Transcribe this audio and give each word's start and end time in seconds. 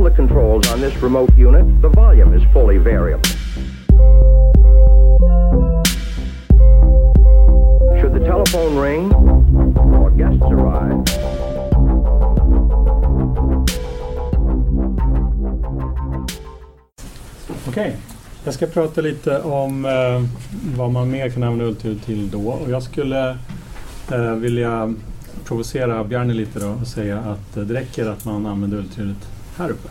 all 0.00 0.04
the 0.04 0.16
controls 0.16 0.66
on 0.72 0.80
this 0.80 0.96
remote 1.02 1.30
unit, 1.36 1.82
the 1.82 1.88
volume 1.90 2.32
is 2.32 2.42
fully 2.54 2.78
variable. 2.78 3.22
Should 8.00 8.14
the 8.14 8.24
telephone 8.24 8.76
ring 8.78 9.12
or 10.00 10.10
guests 10.10 10.42
arrive, 10.42 11.04
Okej, 17.68 17.88
okay. 17.88 17.92
jag 18.44 18.54
ska 18.54 18.66
prata 18.66 19.00
lite 19.00 19.40
om 19.40 19.84
eh, 19.84 20.22
vad 20.76 20.90
man 20.90 21.10
mer 21.10 21.30
kan 21.30 21.42
använda 21.42 21.64
ultraljud 21.64 22.02
till 22.02 22.30
då. 22.30 22.48
Och 22.48 22.70
jag 22.70 22.82
skulle 22.82 23.38
eh, 24.12 24.34
vilja 24.34 24.94
provocera 25.44 26.04
Bjarne 26.04 26.34
lite 26.34 26.60
då 26.60 26.68
och 26.80 26.86
säga 26.86 27.18
att 27.18 27.56
eh, 27.56 27.62
det 27.62 27.74
räcker 27.74 28.06
att 28.06 28.24
man 28.24 28.46
använder 28.46 28.78
ultraljudet 28.78 29.28
här 29.56 29.70
uppe. 29.70 29.88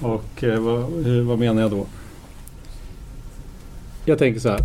Och 0.00 0.44
eh, 0.44 0.60
vad, 0.60 1.04
hur, 1.04 1.22
vad 1.22 1.38
menar 1.38 1.62
jag 1.62 1.70
då? 1.70 1.86
Jag 4.04 4.18
tänker 4.18 4.40
så 4.40 4.48
här. 4.48 4.60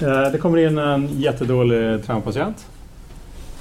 Eh, 0.00 0.32
det 0.32 0.38
kommer 0.38 0.58
in 0.58 0.78
en 0.78 1.20
jättedålig 1.20 2.04
traumapatient. 2.04 2.66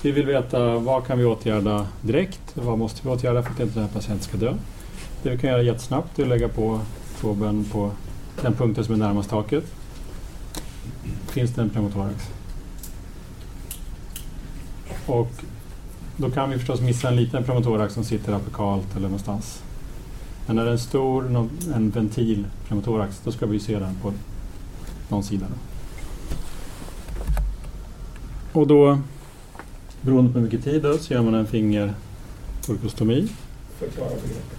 Vi 0.02 0.12
vill 0.12 0.26
veta 0.26 0.78
vad 0.78 1.08
kan 1.08 1.20
vi 1.20 1.26
åtgärda 1.26 1.88
direkt? 2.02 2.42
Vad 2.54 2.78
måste 2.78 3.08
vi 3.08 3.10
åtgärda 3.10 3.44
för 3.44 3.52
att 3.52 3.60
inte 3.60 3.74
den 3.74 3.84
här 3.84 3.94
patienten 3.94 4.24
ska 4.24 4.38
dö? 4.38 4.54
Det 5.24 5.30
vi 5.30 5.38
kan 5.38 5.50
göra 5.50 5.62
jättesnabbt 5.62 6.20
är 6.20 6.24
att 6.24 6.30
lägga 6.30 6.48
på 6.48 6.80
proben 7.20 7.66
på 7.72 7.92
den 8.42 8.54
punkten 8.54 8.86
som 8.86 8.94
är 8.94 9.00
närmast 9.00 9.30
taket. 9.30 9.64
Finns 11.28 11.52
det 11.52 11.62
en 11.62 11.70
pneumotorax? 11.70 12.30
Och 15.06 15.32
då 16.18 16.32
kan 16.32 16.50
vi 16.50 16.58
förstås 16.58 16.82
missa 16.82 17.08
en 17.08 17.16
liten 17.16 17.44
pneumotorax 17.44 17.94
som 17.94 18.04
sitter 18.04 18.34
apikalt 18.34 18.96
eller 18.96 19.08
någonstans. 19.08 19.64
Men 20.46 20.56
när 20.56 20.64
det 20.64 20.70
är 20.70 20.74
en 20.74 20.80
stor, 20.80 21.48
en 21.76 21.90
ventil 21.90 22.46
pneumotorax, 22.68 23.22
då 23.24 23.32
ska 23.32 23.46
vi 23.46 23.60
se 23.60 23.80
den 23.80 23.96
på 24.02 24.14
någon 25.10 25.24
sida. 25.24 25.46
Då. 25.50 25.56
Och 28.60 28.68
då 28.68 28.98
Beroende 30.06 30.32
på 30.32 30.40
hur 30.40 30.46
mycket 30.46 30.64
tid 30.64 30.82
det 30.82 30.98
så 30.98 31.14
gör 31.14 31.22
man 31.22 31.34
en 31.34 31.48
fingertorkostomi. 31.48 33.28
Förklara 33.80 34.10
begreppet. 34.10 34.58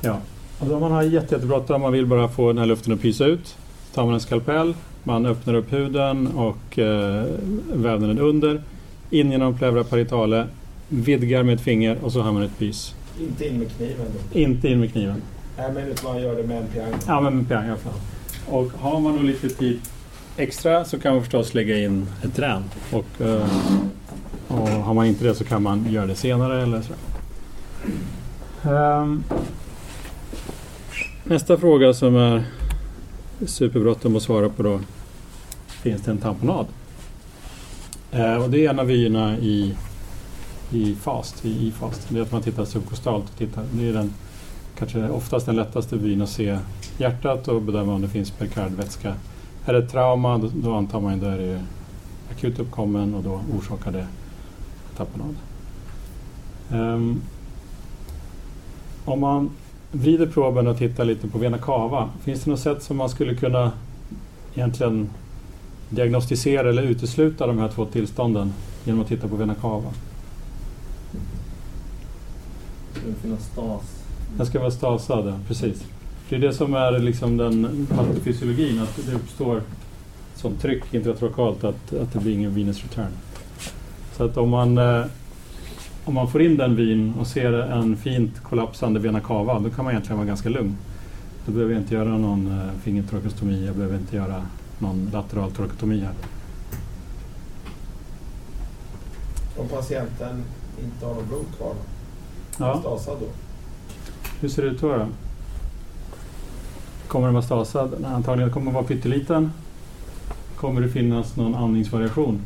Ja. 0.00 0.18
Och 0.58 0.66
då 0.66 0.80
man 0.80 0.92
har 0.92 1.02
jätte, 1.02 1.34
jättebråttom, 1.34 1.80
man 1.80 1.92
vill 1.92 2.06
bara 2.06 2.28
få 2.28 2.48
den 2.48 2.58
här 2.58 2.66
luften 2.66 2.92
att 2.92 3.00
pysa 3.00 3.24
ut. 3.24 3.46
Så 3.88 3.94
tar 3.94 4.04
man 4.04 4.14
en 4.14 4.20
skalpell, 4.20 4.74
man 5.04 5.26
öppnar 5.26 5.54
upp 5.54 5.72
huden 5.72 6.26
och 6.26 6.78
eh, 6.78 7.24
vävnaden 7.72 8.18
under. 8.18 8.62
In 9.10 9.30
genom 9.30 9.58
pleura 9.58 9.84
paritale, 9.84 10.46
vidgar 10.88 11.42
med 11.42 11.54
ett 11.54 11.60
finger 11.60 11.98
och 12.04 12.12
så 12.12 12.20
har 12.22 12.32
man 12.32 12.42
ett 12.42 12.58
pys. 12.58 12.94
Inte 13.20 13.48
in 13.48 13.58
med 13.58 13.76
kniven 13.76 14.06
då. 14.32 14.38
Inte 14.38 14.68
in 14.68 14.80
med 14.80 14.92
kniven. 14.92 15.22
Nej, 15.58 15.72
men 15.72 15.86
utan 15.86 16.12
man 16.12 16.22
gör 16.22 16.36
det 16.36 16.42
med 16.42 16.56
en 16.56 16.66
piang. 16.66 16.92
Ja, 17.06 17.20
men 17.20 17.36
med 17.36 17.48
piang 17.48 17.66
i 17.66 17.68
alla 17.68 17.78
fall. 17.78 17.92
Och 18.46 18.72
har 18.72 19.00
man 19.00 19.16
då 19.16 19.22
lite 19.22 19.48
tid 19.48 19.80
extra 20.36 20.84
så 20.84 20.98
kan 20.98 21.12
man 21.14 21.22
förstås 21.22 21.54
lägga 21.54 21.78
in 21.78 22.06
ett 22.24 22.34
trän. 22.36 22.64
Och, 22.92 23.20
eh, 23.20 23.48
och 24.48 24.68
har 24.68 24.94
man 24.94 25.06
inte 25.06 25.24
det 25.24 25.34
så 25.34 25.44
kan 25.44 25.62
man 25.62 25.92
göra 25.92 26.06
det 26.06 26.14
senare 26.14 26.62
eller 26.62 26.82
så. 26.82 26.92
Ehm, 28.68 29.24
nästa 31.24 31.56
fråga 31.56 31.94
som 31.94 32.16
är 32.16 32.44
superbråttom 33.46 34.16
att 34.16 34.22
svara 34.22 34.48
på 34.48 34.62
då. 34.62 34.80
Finns 35.66 36.02
det 36.02 36.10
en 36.10 36.18
tamponad? 36.18 36.66
Eh, 38.12 38.34
och 38.34 38.50
det 38.50 38.66
är 38.66 38.70
en 38.70 38.78
av 38.78 38.86
vyerna 38.86 39.38
i, 39.38 39.74
i 40.70 40.94
FAST, 40.94 41.44
i 41.44 41.66
IFAST. 41.68 42.06
Det 42.08 42.18
är 42.18 42.22
att 42.22 42.32
man 42.32 42.42
tittar 42.42 42.64
subkostalt. 42.64 43.24
Och 43.24 43.38
tittar. 43.38 43.64
Det 43.72 43.88
är 43.88 43.92
den 43.92 44.12
kanske 44.78 45.08
oftast 45.08 45.46
den 45.46 45.56
lättaste 45.56 45.96
vyn 45.96 46.22
att 46.22 46.28
se 46.28 46.58
hjärtat 46.98 47.48
och 47.48 47.62
bedöma 47.62 47.94
om 47.94 48.02
det 48.02 48.08
finns 48.08 48.30
perikardvätska. 48.30 49.14
Är 49.64 49.72
det 49.72 49.78
ett 49.78 49.90
trauma 49.90 50.38
då, 50.38 50.50
då 50.54 50.74
antar 50.74 51.00
man 51.00 51.14
att 51.14 51.20
det 51.20 51.26
är 51.26 51.62
akut 52.30 52.58
uppkommen 52.58 53.14
och 53.14 53.22
då 53.22 53.40
orsakar 53.58 53.92
det 53.92 54.06
tamponad. 54.96 55.34
Um, 56.70 56.78
ehm, 56.78 57.22
om 59.04 59.20
man 59.20 59.50
vrider 59.92 60.26
proben 60.26 60.66
och 60.66 60.78
tittar 60.78 61.04
lite 61.04 61.28
på 61.28 61.38
vena 61.38 61.58
cava, 61.58 62.10
finns 62.22 62.44
det 62.44 62.50
något 62.50 62.60
sätt 62.60 62.82
som 62.82 62.96
man 62.96 63.08
skulle 63.08 63.34
kunna 63.34 63.72
egentligen 64.54 65.10
diagnostisera 65.90 66.68
eller 66.68 66.82
utesluta 66.82 67.46
de 67.46 67.58
här 67.58 67.68
två 67.68 67.84
tillstånden 67.84 68.52
genom 68.84 69.00
att 69.00 69.08
titta 69.08 69.28
på 69.28 69.36
vena 69.36 69.54
cava? 69.54 69.90
Stas. 73.52 74.04
Den 74.36 74.46
ska 74.46 74.58
vara 74.58 74.70
stasad, 74.70 75.34
precis. 75.48 75.84
Det 76.28 76.36
är 76.36 76.40
det 76.40 76.52
som 76.52 76.74
är 76.74 76.98
liksom 76.98 77.36
den 77.36 77.86
patofysiologin, 77.90 78.80
att 78.82 79.00
det 79.06 79.14
uppstår 79.14 79.62
som 80.34 80.56
tryck 80.56 80.94
intratorkalt 80.94 81.64
att, 81.64 81.92
att 81.92 82.12
det 82.12 82.18
blir 82.18 82.32
ingen 82.32 82.54
venous 82.54 82.82
return. 82.82 83.12
Så 84.16 84.24
att 84.24 84.36
om 84.36 84.48
man, 84.48 84.78
eh, 84.78 85.04
om 86.04 86.14
man 86.14 86.30
får 86.30 86.42
in 86.42 86.56
den 86.56 86.76
vin 86.76 87.14
och 87.20 87.26
ser 87.26 87.52
en 87.52 87.96
fint 87.96 88.42
kollapsande 88.42 89.00
vena 89.00 89.20
cava, 89.20 89.58
då 89.58 89.70
kan 89.70 89.84
man 89.84 89.94
egentligen 89.94 90.18
vara 90.18 90.26
ganska 90.26 90.48
lugn. 90.48 90.76
Då 91.46 91.52
behöver 91.52 91.72
jag 91.72 91.82
inte 91.82 91.94
göra 91.94 92.18
någon 92.18 92.46
eh, 92.46 92.80
fingertorkostomi, 92.82 93.66
jag 93.66 93.76
behöver 93.76 93.96
inte 93.96 94.16
göra 94.16 94.42
någon 94.80 95.10
lateral 95.12 95.50
torkotomi 95.50 96.00
här. 96.00 96.14
Om 99.56 99.68
patienten 99.68 100.44
inte 100.84 101.06
har 101.06 101.14
något 101.14 101.26
blod 101.28 101.44
kvar, 101.56 101.74
Ja, 102.58 102.80
stasad 102.80 103.16
då. 103.20 103.26
hur 104.40 104.48
ser 104.48 104.62
det 104.62 104.68
ut 104.68 104.80
då? 104.80 104.88
då? 104.98 105.06
Kommer 107.08 107.26
den 107.26 107.34
vara 107.34 107.44
stasad? 107.44 107.94
Nej, 108.00 108.10
antagligen 108.12 108.50
kommer 108.52 108.66
den 108.66 108.74
vara 108.74 108.84
pytteliten. 108.84 109.52
Kommer 110.56 110.80
det 110.80 110.88
finnas 110.88 111.36
någon 111.36 111.54
andningsvariation? 111.54 112.40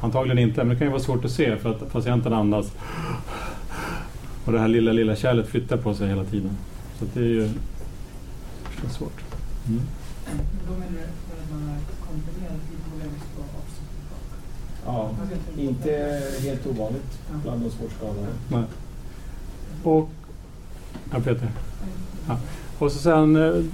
Antagligen 0.00 0.38
inte, 0.38 0.60
men 0.60 0.68
det 0.68 0.76
kan 0.76 0.86
ju 0.86 0.90
vara 0.90 1.02
svårt 1.02 1.24
att 1.24 1.30
se 1.30 1.56
för 1.56 1.70
att 1.70 1.92
patienten 1.92 2.32
andas 2.32 2.72
och 4.44 4.52
det 4.52 4.58
här 4.60 4.68
lilla, 4.68 4.92
lilla 4.92 5.16
kärlet 5.16 5.48
flyttar 5.48 5.76
på 5.76 5.94
sig 5.94 6.08
hela 6.08 6.24
tiden. 6.24 6.50
Så 6.98 7.04
det 7.14 7.20
är 7.20 7.24
ju 7.24 7.50
svårt. 8.90 9.20
Mm. 9.68 9.80
Då 10.68 10.72
menar 10.72 10.92
du 10.92 10.98
att 10.98 11.50
man 11.50 11.68
har 11.68 11.78
kombinerat 12.06 12.60
hypovolemiskt 12.70 13.28
och 13.38 13.44
avslutat? 13.44 13.96
Ja, 14.86 15.10
inte 15.62 16.22
helt 16.42 16.66
ovanligt 16.66 17.18
bland 17.42 17.62
de 17.62 17.70
svårt 17.70 17.92
skadade. 17.92 18.66
Och, 19.82 20.08
ja 21.10 21.20
Peter. 21.20 21.48
Ja. 22.28 22.38
Och 22.78 22.92
så 22.92 22.98
sen, 22.98 23.36
eh, 23.36 23.64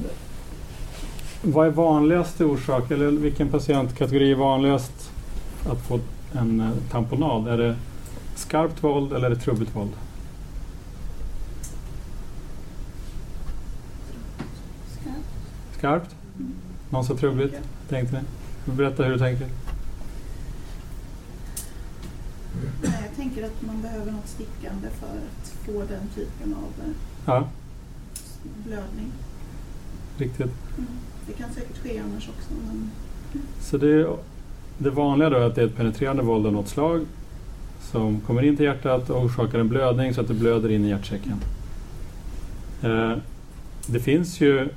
vad 1.43 1.67
är 1.67 1.71
vanligaste 1.71 2.45
orsak, 2.45 2.91
eller 2.91 3.11
vilken 3.11 3.49
patientkategori 3.49 4.31
är 4.31 4.37
vanligast 4.37 5.11
att 5.69 5.79
få 5.79 6.01
en 6.33 6.61
eh, 6.61 6.71
tamponad? 6.91 7.49
Är 7.49 7.59
det 7.59 7.77
skarpt 8.35 8.85
våld 8.85 9.13
eller 9.13 9.27
är 9.27 9.35
det 9.35 9.41
trubbigt 9.41 9.77
våld? 9.77 9.93
Skarpt? 15.79 16.17
Någon 16.91 17.05
sa 17.05 17.17
trubbigt? 17.17 17.55
Tänkte 17.89 18.17
ni? 18.67 18.73
Berätta 18.75 19.03
hur 19.05 19.13
du 19.13 19.19
tänker. 19.19 19.49
Jag 22.83 23.17
tänker 23.17 23.45
att 23.45 23.63
man 23.67 23.83
behöver 23.83 24.13
något 24.13 24.29
stickande 24.29 24.89
för 25.01 25.07
att 25.07 25.49
få 25.67 25.73
den 25.73 26.09
typen 26.15 26.55
av 26.55 26.87
eh, 26.87 26.93
Ja, 27.27 27.49
blödning. 28.65 29.13
riktigt. 30.19 30.41
Mm. 30.79 30.91
Det 31.27 31.33
kan 31.33 31.51
säkert 31.53 31.79
ske 31.83 31.99
annars 31.99 32.29
också. 32.29 32.51
Men 32.67 32.91
Så 33.61 33.79
det, 33.79 34.17
det 34.79 34.91
vanliga 34.91 35.31
då 35.31 35.37
är 35.37 35.47
att 35.47 35.55
det 35.55 35.63
är 35.63 35.67
ett 35.67 35.77
penetrerande 35.77 36.23
våld 36.23 36.47
av 36.47 36.53
något 36.53 36.69
slag 36.69 37.07
som 37.81 38.21
kommer 38.21 38.43
in 38.43 38.57
till 38.57 38.65
hjärtat 38.67 39.11
och 39.11 39.25
orsakar 39.25 39.59
en 39.59 39.69
blödning 39.69 40.15
så 40.15 40.21
att 40.21 40.29
det 40.29 40.35
blöder 40.35 40.71
in 40.71 40.85
i 40.85 40.89
hjärtsäcken. 40.89 41.37
Eh, 42.83 43.13
det 43.87 44.01
finns 44.01 44.41
ju 44.41 44.69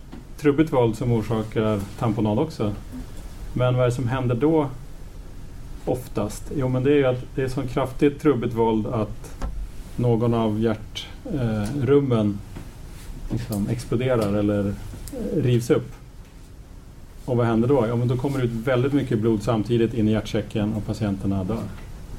trubbigt 0.45 0.73
våld 0.73 0.95
som 0.95 1.11
orsakar 1.11 1.79
tamponad 1.99 2.39
också. 2.39 2.73
Men 3.53 3.75
vad 3.75 3.83
är 3.83 3.89
det 3.89 3.95
som 3.95 4.07
händer 4.07 4.35
då 4.35 4.67
oftast? 5.85 6.51
Jo 6.55 6.69
men 6.69 6.83
det 6.83 6.91
är 6.91 6.95
ju 6.95 7.05
att 7.05 7.23
det 7.35 7.43
är 7.43 7.47
så 7.47 7.61
kraftigt 7.61 8.21
trubbigt 8.21 8.53
våld 8.53 8.87
att 8.87 9.47
någon 9.95 10.33
av 10.33 10.59
hjärtrummen 10.59 12.27
eh, 12.27 13.31
liksom 13.31 13.67
exploderar 13.69 14.33
eller 14.33 14.67
eh, 14.67 15.41
rivs 15.41 15.69
upp. 15.69 15.91
Och 17.25 17.37
vad 17.37 17.45
händer 17.45 17.67
då? 17.67 17.85
Ja, 17.87 17.95
men 17.95 18.07
då 18.07 18.17
kommer 18.17 18.37
det 18.37 18.43
ut 18.43 18.51
väldigt 18.51 18.93
mycket 18.93 19.19
blod 19.19 19.43
samtidigt 19.43 19.93
in 19.93 20.07
i 20.07 20.11
hjärtsäcken 20.11 20.73
och 20.73 20.85
patienterna 20.85 21.43
dör 21.43 21.63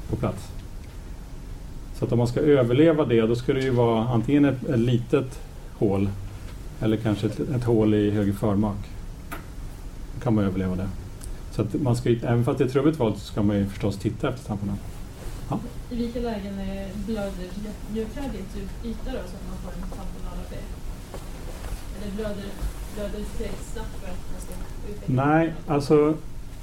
på 0.09 0.15
plats. 0.15 0.47
Så 1.93 2.05
att 2.05 2.11
om 2.11 2.17
man 2.17 2.27
ska 2.27 2.39
överleva 2.39 3.05
det, 3.05 3.21
då 3.21 3.35
ska 3.35 3.53
det 3.53 3.61
ju 3.61 3.71
vara 3.71 4.07
antingen 4.07 4.45
ett, 4.45 4.69
ett 4.69 4.79
litet 4.79 5.39
hål 5.73 6.09
eller 6.79 6.97
kanske 6.97 7.27
ett, 7.27 7.39
ett 7.39 7.63
hål 7.63 7.93
i 7.93 8.11
höger 8.11 8.33
förmak. 8.33 8.77
Då 10.15 10.23
kan 10.23 10.35
man 10.35 10.43
överleva 10.43 10.75
det. 10.75 10.89
Så 11.51 11.61
att 11.61 11.73
man 11.73 11.95
ska, 11.95 12.09
även 12.09 12.45
fast 12.45 12.57
det 12.57 12.63
är 12.63 12.69
trubbigt 12.69 12.99
våld 12.99 13.17
så 13.17 13.25
ska 13.25 13.43
man 13.43 13.57
ju 13.57 13.65
förstås 13.65 13.97
titta 13.97 14.29
efter 14.29 14.47
tamponad. 14.47 14.77
I 15.91 15.95
vilka 15.95 16.19
lägen 16.19 16.59
är 16.59 16.87
blöder 17.05 17.49
mjukfärdigt 17.93 18.57
yta 18.83 19.05
då 19.05 19.11
så 19.11 19.17
att 19.17 19.47
man 19.49 19.57
får 19.63 19.71
en 19.71 19.89
tamponal 19.89 20.33
av 20.33 20.49
det? 20.49 20.57
Eller 21.97 22.15
blöder, 22.15 22.49
blöder 22.95 23.25
tillräckligt 23.37 23.67
snabbt 23.73 23.89
för 24.01 24.07
att 24.07 24.31
man 24.31 24.41
ska 24.41 24.53
utveckla 24.91 25.25
Nej, 25.25 25.53
alltså 25.67 26.13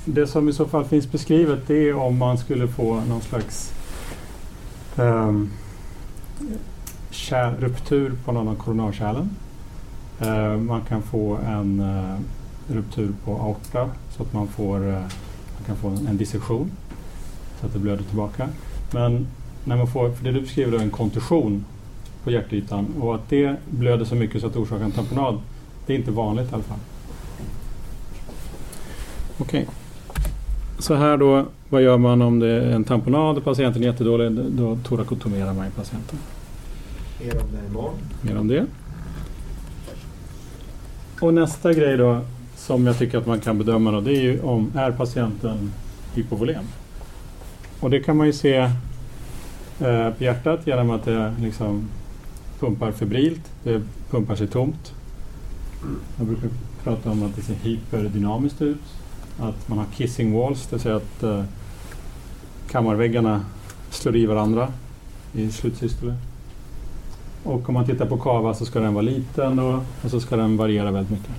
det 0.05 0.27
som 0.27 0.49
i 0.49 0.53
så 0.53 0.67
fall 0.67 0.85
finns 0.85 1.13
beskrivet 1.13 1.67
det 1.67 1.89
är 1.89 1.95
om 1.95 2.19
man 2.19 2.39
skulle 2.39 2.69
få 2.69 3.01
någon 3.01 3.21
slags 3.21 3.73
um, 4.97 5.51
ruptur 7.59 8.13
på 8.25 8.33
någon 8.33 8.49
av 8.49 8.55
koronarkärlen. 8.55 9.31
Eh, 10.21 10.57
man 10.57 10.81
kan 10.81 11.03
få 11.03 11.37
en 11.37 11.81
eh, 11.81 12.17
ruptur 12.75 13.13
på 13.25 13.33
aorta 13.33 13.91
så 14.11 14.23
att 14.23 14.33
man, 14.33 14.49
får, 14.49 14.89
eh, 14.89 14.93
man 15.55 15.65
kan 15.67 15.77
få 15.77 15.89
en, 15.89 16.07
en 16.07 16.17
dissektion 16.17 16.71
så 17.61 17.67
att 17.67 17.73
det 17.73 17.79
blöder 17.79 18.05
tillbaka. 18.05 18.49
Men 18.93 19.27
när 19.65 19.77
man 19.77 19.87
får, 19.87 20.11
för 20.11 20.25
det 20.25 20.33
du 20.33 20.41
beskriver 20.41 20.73
då, 20.73 20.79
en 20.79 20.91
kontusion 20.91 21.65
på 22.25 22.31
hjärtytan 22.31 22.87
och 23.01 23.15
att 23.15 23.29
det 23.29 23.57
blöder 23.71 24.05
så 24.05 24.15
mycket 24.15 24.41
så 24.41 24.47
att 24.47 24.53
det 24.53 24.59
orsakar 24.59 24.85
en 24.85 24.93
tamponad, 24.93 25.39
det 25.87 25.93
är 25.95 25.99
inte 25.99 26.11
vanligt 26.11 26.51
i 26.51 26.55
alla 26.55 26.63
fall. 26.63 26.79
Okej. 29.39 29.63
Okay. 29.63 29.75
Så 30.79 30.95
här 30.95 31.17
då, 31.17 31.47
vad 31.69 31.83
gör 31.83 31.99
man 31.99 32.23
om 32.23 32.39
det 32.39 32.49
är 32.49 32.71
en 32.71 32.85
tamponad 32.85 33.37
och 33.37 33.45
patienten 33.45 33.83
är 33.83 33.87
jättedålig? 33.87 34.33
Då 34.33 34.77
torakotomerar 34.77 35.55
man 35.55 35.71
patienten. 35.71 36.19
Mer 37.21 37.43
om 37.43 37.49
det 37.53 37.67
imorgon. 37.71 37.95
Mer 38.23 38.39
om 38.39 38.49
det. 38.49 38.67
Och 41.25 41.35
nästa 41.35 41.73
grej 41.73 41.97
då 41.97 42.21
som 42.57 42.87
jag 42.87 42.99
tycker 42.99 43.19
att 43.19 43.27
man 43.27 43.41
kan 43.41 43.59
bedöma 43.59 43.91
då, 43.91 44.01
det 44.01 44.11
är 44.13 44.21
ju 44.21 44.41
om 44.41 44.73
är 44.77 44.91
patienten 44.91 45.73
hypovolem. 46.15 46.65
Och 47.81 47.91
det 47.91 48.01
kan 48.01 48.17
man 48.17 48.27
ju 48.27 48.33
se 48.33 48.57
eh, 49.81 50.11
på 50.11 50.25
hjärtat 50.25 50.67
genom 50.67 50.91
att 50.91 51.05
det 51.05 51.35
liksom 51.41 51.89
pumpar 52.61 52.93
febrilt, 52.93 53.41
det 53.63 53.83
pumpar 54.11 54.37
sig 54.37 54.47
tomt. 54.47 54.93
Jag 56.19 56.27
brukar 56.27 56.49
prata 56.83 57.11
om 57.11 57.23
att 57.23 57.37
det 57.37 57.43
ser 57.43 57.55
hyperdynamiskt 57.55 58.63
ut. 58.63 58.85
Att 59.39 59.69
man 59.69 59.79
har 59.79 59.87
kissing 59.97 60.33
walls, 60.33 60.67
det 60.67 60.77
vill 60.77 60.83
säga 60.83 60.97
att 60.97 61.23
eh, 61.23 61.45
kammarväggarna 62.71 63.45
slår 63.91 64.17
i 64.17 64.27
varandra 64.27 64.69
i 65.33 65.51
slutsystole. 65.51 66.15
Och 67.45 67.69
om 67.69 67.75
man 67.75 67.87
tittar 67.87 68.07
på 68.07 68.17
kava 68.17 68.55
så 68.55 68.65
ska 68.65 68.81
den 68.81 68.95
vara 68.95 69.03
liten 69.03 69.59
och, 69.59 69.83
och 70.03 70.11
så 70.11 70.21
ska 70.21 70.37
den 70.37 70.57
variera 70.57 70.91
väldigt 70.91 71.11
mycket. 71.11 71.33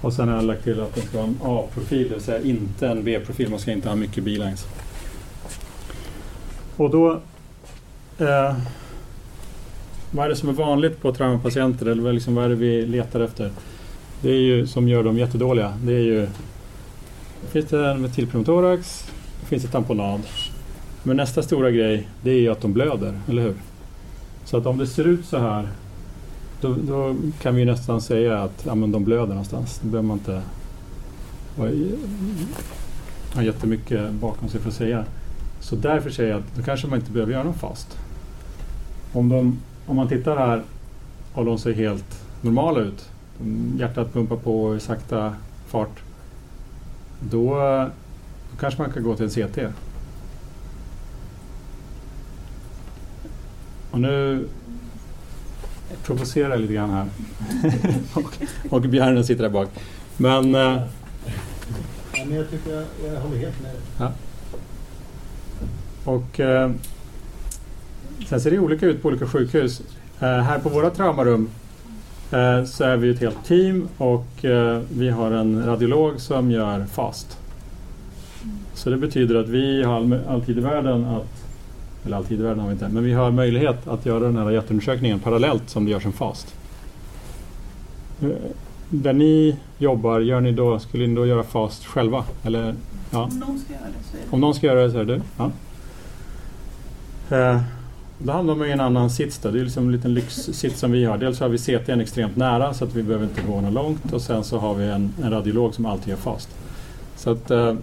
Och 0.00 0.12
sen 0.12 0.28
har 0.28 0.36
jag 0.36 0.44
lagt 0.44 0.64
till 0.64 0.80
att 0.80 0.94
den 0.94 1.04
ska 1.04 1.18
vara 1.18 1.28
en 1.28 1.38
A-profil, 1.42 2.08
det 2.08 2.14
vill 2.14 2.22
säga 2.22 2.42
inte 2.42 2.88
en 2.88 3.04
B-profil. 3.04 3.50
Man 3.50 3.58
ska 3.58 3.72
inte 3.72 3.88
ha 3.88 3.96
mycket 3.96 4.24
bilines. 4.24 4.66
Och 6.76 6.90
då... 6.90 7.12
Eh, 8.18 8.56
vad 10.10 10.24
är 10.24 10.28
det 10.28 10.36
som 10.36 10.48
är 10.48 10.52
vanligt 10.52 11.02
på 11.02 11.12
traumapatienter? 11.12 11.86
Eller 11.86 12.12
liksom, 12.12 12.34
vad 12.34 12.44
är 12.44 12.48
det 12.48 12.54
vi 12.54 12.86
letar 12.86 13.20
efter? 13.20 13.50
Det 14.22 14.30
är 14.30 14.40
ju 14.40 14.66
som 14.66 14.88
gör 14.88 15.04
dem 15.04 15.18
jättedåliga. 15.18 15.72
Det 15.82 15.92
är 15.92 16.02
ju... 16.02 16.28
Finns 17.50 17.66
det 17.66 17.90
en 17.90 18.02
metilpneumothorax? 18.02 19.10
Finns 19.48 19.62
det 19.62 19.68
tamponad? 19.68 20.20
Men 21.02 21.16
nästa 21.16 21.42
stora 21.42 21.70
grej, 21.70 22.08
det 22.22 22.30
är 22.30 22.40
ju 22.40 22.48
att 22.48 22.60
de 22.60 22.72
blöder, 22.72 23.20
eller 23.28 23.42
hur? 23.42 23.54
Så 24.48 24.56
att 24.56 24.66
om 24.66 24.78
det 24.78 24.86
ser 24.86 25.04
ut 25.04 25.26
så 25.26 25.38
här 25.38 25.68
då, 26.60 26.74
då 26.74 27.16
kan 27.42 27.54
vi 27.54 27.64
nästan 27.64 28.00
säga 28.00 28.42
att 28.42 28.62
ja, 28.66 28.74
men 28.74 28.92
de 28.92 29.04
blöder 29.04 29.26
någonstans. 29.26 29.80
Då 29.82 29.88
behöver 29.88 30.08
man 30.08 30.18
inte 30.18 30.42
ha 33.34 33.42
jättemycket 33.42 34.12
bakom 34.12 34.48
sig 34.48 34.60
för 34.60 34.68
att 34.68 34.74
säga. 34.74 35.04
Så 35.60 35.76
därför 35.76 36.10
säger 36.10 36.30
jag 36.30 36.38
att 36.38 36.56
då 36.56 36.62
kanske 36.62 36.86
man 36.86 36.98
inte 36.98 37.12
behöver 37.12 37.32
göra 37.32 37.44
någon 37.44 37.54
fast. 37.54 37.98
Om, 39.12 39.28
de, 39.28 39.58
om 39.86 39.96
man 39.96 40.08
tittar 40.08 40.36
här 40.36 40.62
och 41.32 41.44
de 41.44 41.58
ser 41.58 41.72
helt 41.72 42.24
normala 42.40 42.80
ut, 42.80 43.10
hjärtat 43.78 44.12
pumpar 44.12 44.36
på 44.36 44.76
i 44.76 44.80
sakta 44.80 45.34
fart, 45.66 46.02
då, 47.20 47.54
då 48.50 48.56
kanske 48.60 48.82
man 48.82 48.92
kan 48.92 49.02
gå 49.02 49.16
till 49.16 49.24
en 49.24 49.30
CT. 49.30 49.58
Och 53.98 54.02
nu 54.02 54.48
provocerar 56.02 56.56
lite 56.56 56.72
grann 56.72 56.90
här. 56.90 57.06
och, 58.14 58.32
och 58.70 58.80
björnen 58.80 59.24
sitter 59.24 59.42
där 59.42 59.50
bak. 59.50 59.68
Men... 60.16 60.54
Eh, 60.54 60.82
ja, 62.12 62.24
men 62.26 62.36
jag 62.36 62.50
tycker 62.50 62.70
jag, 62.74 62.84
jag 63.04 63.20
håller 63.20 63.36
helt 63.36 63.62
med. 63.62 63.72
Ja. 63.98 64.12
Och 66.04 66.40
eh, 66.40 66.70
sen 68.28 68.40
ser 68.40 68.50
det 68.50 68.58
olika 68.58 68.86
ut 68.86 69.02
på 69.02 69.08
olika 69.08 69.26
sjukhus. 69.26 69.82
Eh, 70.20 70.28
här 70.28 70.58
på 70.58 70.68
våra 70.68 70.90
traumarum 70.90 71.48
eh, 72.32 72.64
så 72.64 72.84
är 72.84 72.96
vi 72.96 73.10
ett 73.10 73.20
helt 73.20 73.44
team 73.44 73.88
och 73.96 74.44
eh, 74.44 74.80
vi 74.90 75.08
har 75.08 75.30
en 75.30 75.66
radiolog 75.66 76.20
som 76.20 76.50
gör 76.50 76.86
FAST. 76.86 77.38
Så 78.74 78.90
det 78.90 78.96
betyder 78.96 79.34
att 79.34 79.48
vi 79.48 79.82
har 79.82 79.96
all, 79.96 80.18
all 80.28 80.44
tid 80.44 80.58
i 80.58 80.60
världen 80.60 81.04
att 81.04 81.47
eller 82.08 82.16
alltid 82.16 82.40
i 82.40 82.42
världen 82.42 82.60
har 82.60 82.66
vi 82.66 82.72
inte, 82.72 82.88
men 82.88 83.04
vi 83.04 83.12
har 83.12 83.30
möjlighet 83.30 83.88
att 83.88 84.06
göra 84.06 84.20
den 84.20 84.36
här 84.36 84.50
hjärtundersökningen 84.50 85.18
parallellt 85.18 85.70
som 85.70 85.84
det 85.84 85.90
görs 85.90 86.06
en 86.06 86.12
FAST. 86.12 86.54
Eh, 88.22 88.28
där 88.90 89.12
ni 89.12 89.56
jobbar, 89.78 90.20
gör 90.20 90.40
ni 90.40 90.52
då, 90.52 90.78
skulle 90.78 91.06
ni 91.06 91.14
då 91.14 91.26
göra 91.26 91.42
FAST 91.42 91.84
själva? 91.84 92.24
Eller, 92.42 92.74
ja. 93.10 93.22
Om 93.22 93.38
någon 93.38 93.58
ska 93.58 93.72
göra 93.72 93.84
det 93.84 94.04
så 94.10 94.16
är 94.16 94.20
det 94.20 94.26
Om 94.30 94.40
någon 94.40 94.54
ska 94.54 94.66
göra 94.66 94.82
det 94.82 94.90
så 94.90 94.98
är 94.98 95.04
det 95.04 95.14
du? 95.14 95.22
Ja. 95.38 95.50
Eh, 97.36 97.60
då 98.18 98.32
hamnar 98.32 98.54
man 98.54 98.68
i 98.68 98.70
en 98.70 98.80
annan 98.80 99.10
sits 99.10 99.38
då. 99.38 99.50
Det 99.50 99.60
är 99.60 99.64
liksom 99.64 99.86
en 99.86 99.92
liten 99.92 100.14
lyxsits 100.14 100.80
som 100.80 100.92
vi 100.92 101.04
har. 101.04 101.18
Dels 101.18 101.40
har 101.40 101.48
vi 101.48 101.58
CTn 101.58 102.00
extremt 102.00 102.36
nära 102.36 102.74
så 102.74 102.84
att 102.84 102.94
vi 102.94 103.02
behöver 103.02 103.24
inte 103.24 103.42
gå 103.42 103.60
något 103.60 103.72
långt 103.72 104.12
och 104.12 104.22
sen 104.22 104.44
så 104.44 104.58
har 104.58 104.74
vi 104.74 104.86
en, 104.86 105.14
en 105.22 105.30
radiolog 105.30 105.74
som 105.74 105.86
alltid 105.86 106.08
gör 106.08 106.16
FAST. 106.16 106.48
Så 107.16 107.30
att 107.30 107.50
eh, 107.50 107.74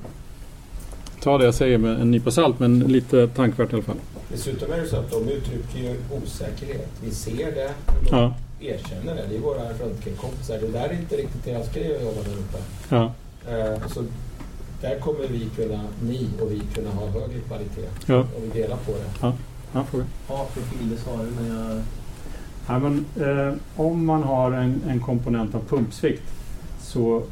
ta 1.26 1.38
det 1.38 1.46
jag 1.46 1.54
säger 1.54 1.78
med 1.78 2.02
en 2.02 2.12
nypa 2.12 2.32
salt 2.32 2.60
men 2.60 2.80
lite 2.80 3.28
tankvärt 3.28 3.72
i 3.72 3.74
alla 3.74 3.84
fall. 3.84 3.96
Dessutom 4.30 4.72
är 4.72 4.78
det 4.78 4.88
så 4.88 4.96
att 4.96 5.12
de 5.12 5.30
uttrycker 5.30 5.80
ju 5.80 5.96
osäkerhet. 6.18 6.90
Vi 7.04 7.12
ser 7.12 7.52
det, 7.52 7.72
men 7.88 8.12
de 8.12 8.18
ja. 8.18 8.34
erkänner 8.62 9.16
det. 9.16 9.24
Det 9.30 9.36
är 9.36 9.40
våra 9.40 9.64
röntgenkompisar. 9.64 10.58
Det 10.58 10.68
där 10.68 10.90
är 10.90 10.94
inte 10.94 11.16
riktigt 11.16 11.46
deras 11.46 11.74
grej 11.74 11.96
att 11.96 12.04
jobba 12.04 12.22
där 12.22 12.38
uppe. 12.38 12.58
Ja. 12.90 13.04
Uh, 13.04 13.88
så 13.88 14.04
där 14.82 15.00
kommer 15.00 15.28
vi 15.28 15.50
kunna, 15.56 15.82
ni 16.02 16.28
och 16.42 16.52
vi 16.52 16.62
kunna 16.76 16.90
ha 16.90 17.08
högre 17.08 17.40
kvalitet 17.48 17.90
ja. 18.06 18.20
om 18.20 18.42
vi 18.54 18.62
delar 18.62 18.78
på 18.78 18.92
det. 18.92 19.10
Ja, 19.22 19.34
ja 19.74 19.84
fråga. 19.84 20.06
Ja, 20.30 20.48
det 20.82 20.98
sa 20.98 21.12
du, 21.24 21.42
men 21.42 21.58
jag... 21.58 21.82
Ja, 22.68 22.80
men, 22.80 23.06
eh, 23.16 23.54
om 23.76 24.06
man 24.06 24.24
har 24.24 24.52
en, 24.52 24.82
en 24.88 25.00
komponent 25.00 25.56
av 25.56 25.60
pumpsvikt 25.70 26.24
så 26.82 27.24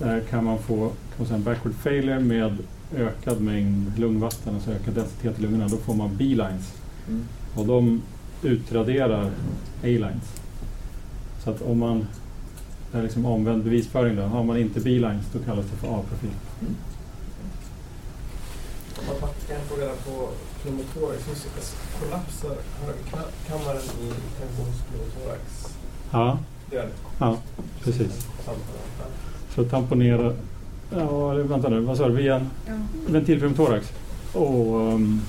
eh, 0.00 0.16
kan 0.30 0.44
man 0.44 0.58
få 0.58 0.76
kan 0.76 1.16
man 1.16 1.26
säga, 1.26 1.36
en 1.36 1.42
backward 1.42 1.74
failure 1.74 2.20
med 2.20 2.58
ökad 2.96 3.40
mängd 3.40 3.98
lungvatten, 3.98 4.54
alltså 4.54 4.70
ökad 4.70 4.94
densitet 4.94 5.38
i 5.38 5.42
lungorna, 5.42 5.68
då 5.68 5.76
får 5.76 5.94
man 5.94 6.16
B-lines. 6.16 6.74
Mm. 7.08 7.24
Och 7.54 7.66
de 7.66 8.02
utraderar 8.42 9.30
A-lines. 9.82 10.42
Så 11.44 11.50
att 11.50 11.62
om 11.62 11.78
man, 11.78 12.06
det 12.92 12.98
är 12.98 13.02
liksom 13.02 13.26
omvänd 13.26 13.64
bevisföring 13.64 14.16
då, 14.16 14.22
har 14.22 14.44
man 14.44 14.56
inte 14.56 14.80
B-lines 14.80 15.26
då 15.32 15.38
kallas 15.38 15.66
det 15.66 15.76
för 15.76 15.88
A-profil. 15.88 16.30
Mm. 16.60 16.74
Man 19.06 19.30
kan 19.48 19.60
få 19.68 19.76
reda 19.76 19.92
på 19.92 20.28
pneumotorax, 20.62 21.76
kollapsar 22.00 22.56
högerkammaren 22.80 23.82
i 23.82 24.12
tensionspneumotorax. 24.40 25.76
Ja, 26.10 26.38
ja 27.18 27.38
precis. 27.82 28.26
Så 29.54 29.64
tamponera 29.64 30.32
Ja, 30.96 31.34
vänta 31.34 31.68
nu, 31.68 31.80
vad 31.80 31.96
sa 31.96 32.08
du? 32.08 32.14
Via 32.14 32.36
en 32.36 32.48
ja. 32.66 32.72
ventilpneumothorax? 33.06 33.92
Och, 34.32 34.76
um, 34.76 35.20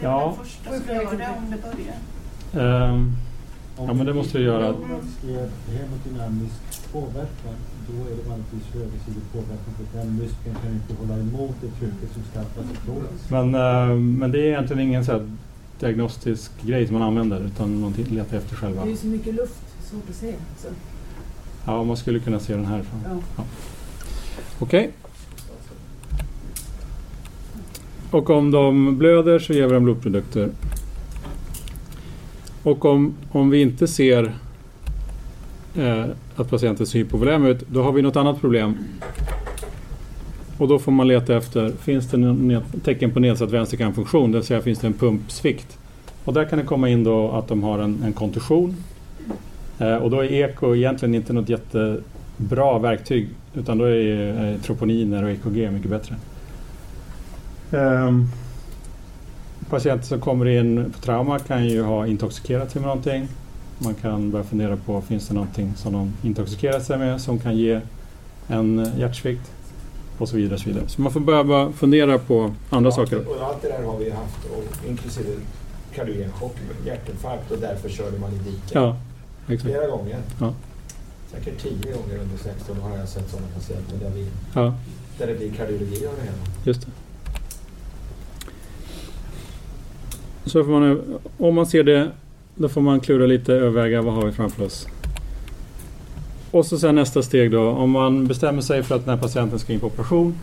det 0.00 0.06
är 0.06 0.10
ja. 0.10 0.36
det 0.38 0.44
första 0.44 0.70
som 0.70 0.94
gör 0.94 1.16
det 1.18 1.28
om 1.38 1.50
det 1.50 1.58
börjar. 1.62 2.88
Um, 2.90 3.16
ja, 3.76 3.92
men 3.92 4.06
det 4.06 4.14
måste 4.14 4.38
du 4.38 4.44
göra. 4.44 4.74
Om 4.74 4.80
man 4.80 5.00
skrev 5.18 5.50
hemodynamisk 5.78 6.92
påverkan, 6.92 7.56
då 7.88 8.10
är 8.10 8.16
det 8.16 8.28
vanligtvis 8.28 8.74
högersidig 8.74 9.22
påverkan 9.32 9.74
för 9.76 9.98
den 9.98 10.16
muskeln 10.16 10.56
kan 10.62 10.72
inte 10.72 10.94
hålla 11.02 11.20
emot 11.20 11.56
det 11.60 11.68
trycket 11.68 12.12
som 12.14 12.22
skapas 12.30 12.64
i 12.72 12.86
thorax. 12.86 13.30
Men, 13.30 13.54
uh, 13.54 14.00
men 14.00 14.32
det 14.32 14.38
är 14.38 14.46
egentligen 14.46 14.82
ingen 14.82 15.04
så 15.04 15.26
diagnostisk 15.80 16.62
grej 16.62 16.86
som 16.86 16.98
man 16.98 17.08
använder 17.08 17.40
utan 17.40 17.80
man 17.80 17.92
letar 17.92 18.36
efter 18.36 18.56
själva. 18.56 18.82
Det 18.82 18.88
är 18.88 18.90
ju 18.90 18.96
så 18.96 19.06
mycket 19.06 19.34
luft, 19.34 19.62
svårt 19.90 20.10
att 20.10 20.16
se. 20.16 20.34
Så. 20.58 20.68
Ja, 21.66 21.84
man 21.84 21.96
skulle 21.96 22.20
kunna 22.20 22.40
se 22.40 22.54
den 22.54 22.66
härifrån. 22.66 23.00
Ja. 23.04 23.16
Ja. 23.36 23.44
Okej. 24.58 24.80
Okay. 24.80 24.90
Och 28.10 28.30
om 28.30 28.50
de 28.50 28.98
blöder 28.98 29.38
så 29.38 29.52
ger 29.52 29.66
vi 29.66 29.74
dem 29.74 29.84
blodprodukter. 29.84 30.48
Och 32.62 32.84
om, 32.84 33.14
om 33.30 33.50
vi 33.50 33.60
inte 33.60 33.88
ser 33.88 34.34
eh, 35.76 36.04
att 36.36 36.50
patienten 36.50 36.86
ser 36.86 36.98
hypovolem 36.98 37.46
ut, 37.46 37.64
då 37.68 37.82
har 37.82 37.92
vi 37.92 38.02
något 38.02 38.16
annat 38.16 38.40
problem. 38.40 38.78
och 40.58 40.68
då 40.68 40.78
får 40.78 40.92
man 40.92 41.08
leta 41.08 41.36
efter, 41.36 41.72
finns 41.72 42.10
det 42.10 42.16
någon 42.16 42.62
tecken 42.84 43.10
på 43.10 43.20
nedsatt 43.20 43.50
vänsterkantfunktion, 43.50 44.32
det 44.32 44.38
vill 44.38 44.46
säga 44.46 44.60
finns 44.60 44.78
det 44.78 44.86
en 44.86 44.92
pumpsvikt? 44.92 45.78
Och 46.24 46.32
där 46.32 46.44
kan 46.44 46.58
det 46.58 46.64
komma 46.64 46.88
in 46.88 47.04
då 47.04 47.30
att 47.30 47.48
de 47.48 47.62
har 47.62 47.78
en, 47.78 48.02
en 48.04 48.12
kontusion. 48.12 48.76
Eh, 49.78 49.96
och 49.96 50.10
då 50.10 50.20
är 50.20 50.32
eko 50.32 50.74
egentligen 50.76 51.14
inte 51.14 51.32
något 51.32 51.48
jätte 51.48 52.00
jättebra 52.42 52.78
verktyg, 52.78 53.28
utan 53.54 53.78
då 53.78 53.84
är 53.84 54.52
eh, 54.52 54.60
troponiner 54.60 55.24
och 55.24 55.30
EKG 55.30 55.70
mycket 55.72 55.90
bättre. 55.90 56.16
Ehm, 57.72 58.28
patienter 59.70 60.06
som 60.06 60.20
kommer 60.20 60.46
in 60.48 60.92
på 60.92 61.00
trauma 61.00 61.38
kan 61.38 61.64
ju 61.66 61.82
ha 61.82 62.06
intoxikerat 62.06 62.70
sig 62.70 62.80
med 62.80 62.88
någonting. 62.88 63.28
Man 63.78 63.94
kan 63.94 64.30
börja 64.30 64.44
fundera 64.44 64.76
på, 64.76 65.00
finns 65.00 65.28
det 65.28 65.34
någonting 65.34 65.72
som 65.76 65.92
de 65.92 66.12
intoxikerat 66.22 66.84
sig 66.84 66.98
med 66.98 67.20
som 67.20 67.38
kan 67.38 67.56
ge 67.56 67.80
en 68.48 68.90
hjärtsvikt? 68.98 69.50
Och 70.18 70.28
så 70.28 70.36
vidare. 70.36 70.58
Så, 70.58 70.68
vidare. 70.68 70.88
så 70.88 71.02
man 71.02 71.12
får 71.12 71.20
börja 71.20 71.72
fundera 71.72 72.18
på 72.18 72.52
andra 72.70 72.90
Ja, 72.90 72.96
saker. 72.96 73.28
Och 73.28 73.46
allt 73.46 73.62
det 73.62 73.68
där 73.68 73.82
har 73.82 73.98
vi 73.98 74.10
haft, 74.10 74.44
och 74.44 74.88
inklusive 74.88 75.28
kardiogenchock, 75.94 76.56
hjärtinfarkt 76.86 77.50
och 77.50 77.58
därför 77.58 77.88
körde 77.88 78.18
man 78.18 78.30
i 78.32 78.38
diket. 78.38 78.70
Ja, 78.74 78.96
exakt. 79.48 79.62
Flera 79.62 79.86
gånger. 79.86 80.18
Ja. 80.40 80.54
Säkert 81.32 81.62
tio 81.62 81.92
gånger 81.92 82.18
under 82.22 82.36
16 82.42 82.78
år 82.78 82.82
har 82.88 82.96
jag 82.96 83.08
sett 83.08 83.30
sådana 83.30 83.48
patienter 83.54 83.96
där, 84.00 84.10
vi, 84.14 84.26
Ja, 84.54 84.74
där 85.18 85.26
det 85.26 85.34
blir 85.34 85.52
kardiologi 85.52 86.06
av 86.06 86.12
det 86.16 86.22
hela. 86.22 86.36
just 86.64 86.80
det. 86.80 86.88
Så 90.44 90.64
får 90.64 90.70
man, 90.80 91.02
om 91.38 91.54
man 91.54 91.66
ser 91.66 91.84
det, 91.84 92.10
då 92.54 92.68
får 92.68 92.80
man 92.80 93.00
klura 93.00 93.26
lite, 93.26 93.52
överväga 93.52 94.02
vad 94.02 94.14
har 94.14 94.26
vi 94.26 94.32
framför 94.32 94.64
oss. 94.64 94.86
Och 96.50 96.66
så 96.66 96.78
sen 96.78 96.94
nästa 96.94 97.22
steg 97.22 97.50
då, 97.50 97.68
om 97.68 97.90
man 97.90 98.26
bestämmer 98.26 98.62
sig 98.62 98.82
för 98.82 98.94
att 98.94 99.04
den 99.04 99.14
här 99.14 99.22
patienten 99.22 99.58
ska 99.58 99.72
in 99.72 99.80
på 99.80 99.86
operation 99.86 100.38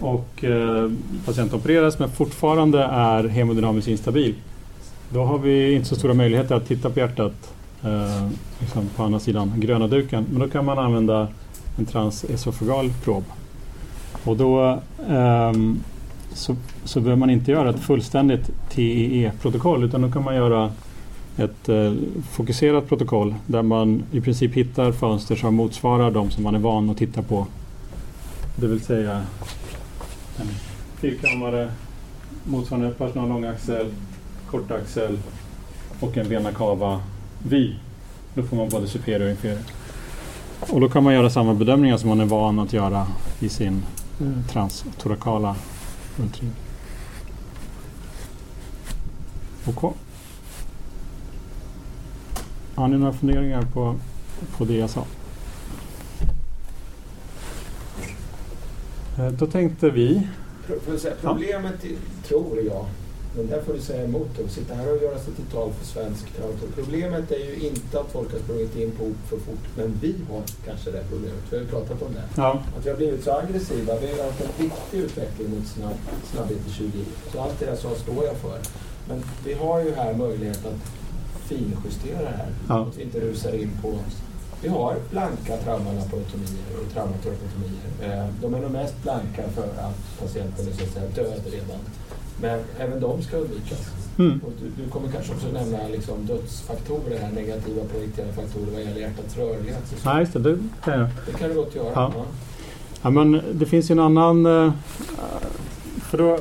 och 0.00 0.44
eh, 0.44 0.90
patienten 1.24 1.58
opereras 1.58 1.98
men 1.98 2.10
fortfarande 2.10 2.82
är 2.82 3.24
hemodynamiskt 3.28 3.88
instabil. 3.88 4.34
Då 5.10 5.24
har 5.24 5.38
vi 5.38 5.72
inte 5.72 5.88
så 5.88 5.96
stora 5.96 6.14
möjligheter 6.14 6.54
att 6.54 6.66
titta 6.68 6.90
på 6.90 6.98
hjärtat 6.98 7.54
eh, 7.84 8.28
liksom 8.58 8.86
på 8.96 9.02
andra 9.02 9.20
sidan 9.20 9.52
gröna 9.56 9.86
duken. 9.86 10.26
Men 10.30 10.40
då 10.40 10.48
kan 10.48 10.64
man 10.64 10.78
använda 10.78 11.28
en 11.78 11.86
transesofagal 11.86 12.92
prob. 13.04 13.24
Och 14.24 14.36
då 14.36 14.80
eh, 15.08 15.52
så, 16.34 16.56
så 16.84 17.00
behöver 17.00 17.20
man 17.20 17.30
inte 17.30 17.50
göra 17.50 17.70
ett 17.70 17.80
fullständigt 17.80 18.50
TEE-protokoll 18.70 19.84
utan 19.84 20.02
då 20.02 20.10
kan 20.10 20.24
man 20.24 20.34
göra 20.34 20.70
ett 21.36 21.68
eh, 21.68 21.92
fokuserat 22.30 22.88
protokoll 22.88 23.34
där 23.46 23.62
man 23.62 24.02
i 24.12 24.20
princip 24.20 24.54
hittar 24.54 24.92
fönster 24.92 25.36
som 25.36 25.54
motsvarar 25.54 26.10
de 26.10 26.30
som 26.30 26.44
man 26.44 26.54
är 26.54 26.58
van 26.58 26.90
att 26.90 26.96
titta 26.96 27.22
på. 27.22 27.46
Det 28.56 28.66
vill 28.66 28.80
säga 28.80 29.22
en 30.40 30.48
fyrkammare 31.00 31.70
motsvarande 32.44 32.90
personal 32.90 33.28
långaxel, 33.28 33.86
kortaxel 34.46 35.18
och 36.00 36.16
en 36.16 36.28
vena 36.28 36.52
cava 36.52 37.00
vy. 37.42 37.74
Då 38.34 38.42
får 38.42 38.56
man 38.56 38.68
både 38.68 38.86
superior 38.88 39.24
och 39.24 39.30
inferior. 39.30 39.58
Och 40.60 40.80
då 40.80 40.88
kan 40.88 41.02
man 41.04 41.14
göra 41.14 41.30
samma 41.30 41.54
bedömningar 41.54 41.96
som 41.96 42.08
man 42.08 42.20
är 42.20 42.24
van 42.24 42.58
att 42.58 42.72
göra 42.72 43.06
i 43.40 43.48
sin 43.48 43.82
eh, 44.20 44.46
transtorakala 44.52 45.56
ultraljud. 46.20 46.52
OK. 49.66 49.94
Har 52.74 52.88
ni 52.88 52.98
några 52.98 53.12
funderingar 53.12 53.62
på, 53.62 53.94
på 54.56 54.64
det 54.64 54.74
jag 54.76 54.90
sa? 54.90 55.04
Eh, 59.18 59.28
Då 59.28 59.46
tänkte 59.46 59.90
vi... 59.90 60.28
Problemet, 61.20 61.84
i- 61.84 61.96
tror 62.28 62.58
jag, 62.66 62.86
men 63.36 63.46
där 63.46 63.62
får 63.62 63.72
du 63.72 63.80
säga 63.80 64.04
emot 64.04 64.28
att 64.44 64.50
sitta 64.52 64.74
här 64.74 64.92
och 64.96 65.02
göra 65.02 65.18
sig 65.18 65.32
till 65.34 65.44
tal 65.44 65.72
för 65.72 65.86
svensk 65.86 66.24
traumator. 66.36 66.68
Problemet 66.74 67.30
är 67.30 67.38
ju 67.38 67.54
inte 67.68 68.00
att 68.00 68.12
folk 68.12 68.32
har 68.32 68.38
sprungit 68.38 68.76
in 68.76 68.90
på 68.90 69.04
för 69.28 69.36
fort, 69.36 69.64
men 69.76 69.98
vi 70.00 70.14
har 70.30 70.42
kanske 70.66 70.90
det 70.90 71.04
problemet. 71.10 71.42
Vi 71.50 71.56
har 71.56 71.64
ju 71.64 71.68
pratat 71.70 72.02
om 72.02 72.12
det. 72.14 72.22
Ja, 72.36 72.62
Att 72.78 72.86
vi 72.86 72.90
har 72.90 72.96
blivit 72.96 73.24
så 73.24 73.32
aggressiva. 73.32 73.98
Vi 74.00 74.06
har 74.12 74.24
haft 74.24 74.40
en 74.40 74.64
viktig 74.64 74.98
utveckling 74.98 75.50
mot 75.50 75.66
snabb, 75.66 75.96
snabbhet 76.32 76.58
i 76.68 76.72
20 76.72 76.90
Så 77.32 77.40
allt 77.40 77.58
det 77.60 77.66
jag 77.66 77.78
sa 77.78 77.90
står 77.94 78.24
jag 78.24 78.36
för. 78.36 78.58
Men 79.08 79.22
vi 79.44 79.54
har 79.54 79.80
ju 79.80 79.94
här 79.94 80.14
möjlighet 80.14 80.66
att 80.66 80.80
finjustera 81.48 82.22
det 82.22 82.36
här. 82.36 82.48
Ja. 82.68 82.86
Att 82.86 82.98
vi 82.98 83.02
inte 83.02 83.20
rusar 83.20 83.52
in 83.54 83.70
på... 83.82 83.98
Vi 84.62 84.68
har 84.68 84.96
blanka 85.10 85.56
traumalaparotomier 85.56 86.66
och 86.86 86.92
traumatorotomier. 86.92 87.88
Eh, 88.02 88.26
De 88.40 88.54
är 88.54 88.58
nog 88.60 88.70
mest 88.70 89.02
blanka 89.02 89.42
för 89.54 89.62
att 89.62 90.20
patienten 90.20 90.68
är 90.68 90.72
så 90.72 90.84
att 90.84 90.90
säga 90.92 91.06
död 91.14 91.40
redan. 91.44 91.78
Men 92.40 92.60
även 92.78 93.00
de 93.00 93.22
ska 93.22 93.36
undvikas. 93.36 93.90
mm. 94.18 94.40
Du, 94.60 94.82
du 94.84 94.90
kommer 94.90 95.08
kanske 95.12 95.32
också 95.32 95.46
nämna 95.52 95.88
liksom 95.92 96.26
dödsfaktorer, 96.26 97.18
här, 97.18 97.32
negativa 97.32 97.84
projekterande 97.92 98.34
faktorer 98.34 98.66
vad 98.72 98.82
gäller 98.82 99.00
hjärtats 99.00 99.36
rörlighet. 99.36 99.82
Så 100.02 100.08
Nej, 100.10 100.20
just 100.20 100.32
det. 100.32 100.38
det 100.38 100.58
kan 100.84 100.98
jag. 101.00 101.08
Det 101.26 101.32
kan 101.38 101.48
du 101.48 101.54
gott 101.54 101.74
göra. 101.74 101.90
Ja. 101.94 102.12
Ja. 102.16 102.24
Ja, 103.02 103.10
men 103.10 103.40
det 103.52 103.66
finns 103.66 103.90
ju 103.90 103.92
en 103.92 103.98
annan... 103.98 104.46
eh, 104.46 104.72
För 106.10 106.18
då, 106.18 106.38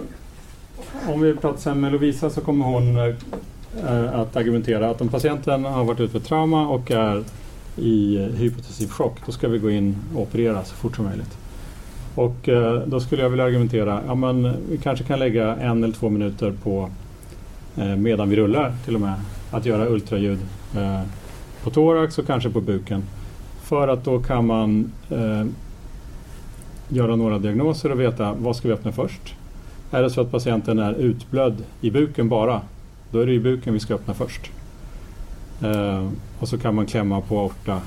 om 1.14 1.22
vi 1.22 1.34
pratar 1.36 1.60
sen 1.60 1.82
med 1.82 1.92
Lovisa 1.92 2.30
så 2.30 2.42
kommer 2.42 2.66
hon 2.66 2.98
eh, 2.98 4.20
att 4.20 4.36
argumentera 4.36 4.90
att 4.90 5.02
om 5.02 5.08
patienten 5.10 5.66
har 5.66 5.84
varit 5.84 6.00
ute 6.00 6.12
för 6.12 6.20
trauma 6.20 6.68
och 6.68 6.92
är 6.92 7.24
i 7.78 8.18
hypotensiv 8.36 8.88
chock, 8.88 9.18
då 9.26 9.32
ska 9.32 9.48
vi 9.48 9.58
gå 9.58 9.70
in 9.72 9.96
och 10.16 10.22
operera 10.22 10.64
så 10.64 10.76
fort 10.76 10.96
som 10.96 11.06
möjligt. 11.06 11.38
Och 12.16 12.50
eh, 12.50 12.82
då 12.86 13.00
skulle 13.00 13.22
jag 13.22 13.30
vilja 13.30 13.46
argumentera, 13.46 14.02
ja 14.08 14.16
men 14.16 14.56
vi 14.70 14.78
kanske 14.78 15.06
kan 15.06 15.20
lägga 15.20 15.56
en 15.56 15.84
eller 15.84 15.94
två 15.94 16.10
minuter 16.10 16.54
på 16.64 16.90
eh, 17.78 17.96
medan 17.96 18.30
vi 18.30 18.36
rullar 18.36 18.74
till 18.86 18.96
och 18.96 19.02
med, 19.02 19.14
att 19.52 19.66
göra 19.66 19.90
ultraljud 19.90 20.40
eh, 20.76 21.02
på 21.64 21.70
thorax 21.70 22.18
och 22.18 22.28
kanske 22.28 22.50
på 22.50 22.62
buken. 22.62 23.04
För 23.62 23.88
att 23.88 24.04
då 24.04 24.20
kan 24.20 24.46
man 24.46 24.92
eh, 25.10 25.46
göra 26.90 27.16
några 27.16 27.40
diagnoser 27.40 27.92
och 27.92 28.00
veta 28.00 28.34
vad 28.34 28.56
ska 28.56 28.68
vi 28.68 28.74
öppna 28.74 28.92
först. 28.92 29.36
Är 29.92 30.02
det 30.02 30.10
så 30.10 30.22
att 30.22 30.32
patienten 30.32 30.80
är 30.80 30.94
utblödd 30.94 31.64
i 31.82 31.92
buken 31.92 32.30
bara, 32.30 32.62
då 33.12 33.20
är 33.20 33.26
det 33.26 33.34
i 33.34 33.40
buken 33.40 33.74
vi 33.74 33.80
ska 33.80 33.94
öppna 33.94 34.14
först. 34.14 34.52
Eh, 35.62 36.08
och 36.40 36.48
så 36.48 36.58
kan 36.58 36.76
man 36.76 36.86
klämma 36.86 37.22
på 37.22 37.40
aorta 37.40 37.82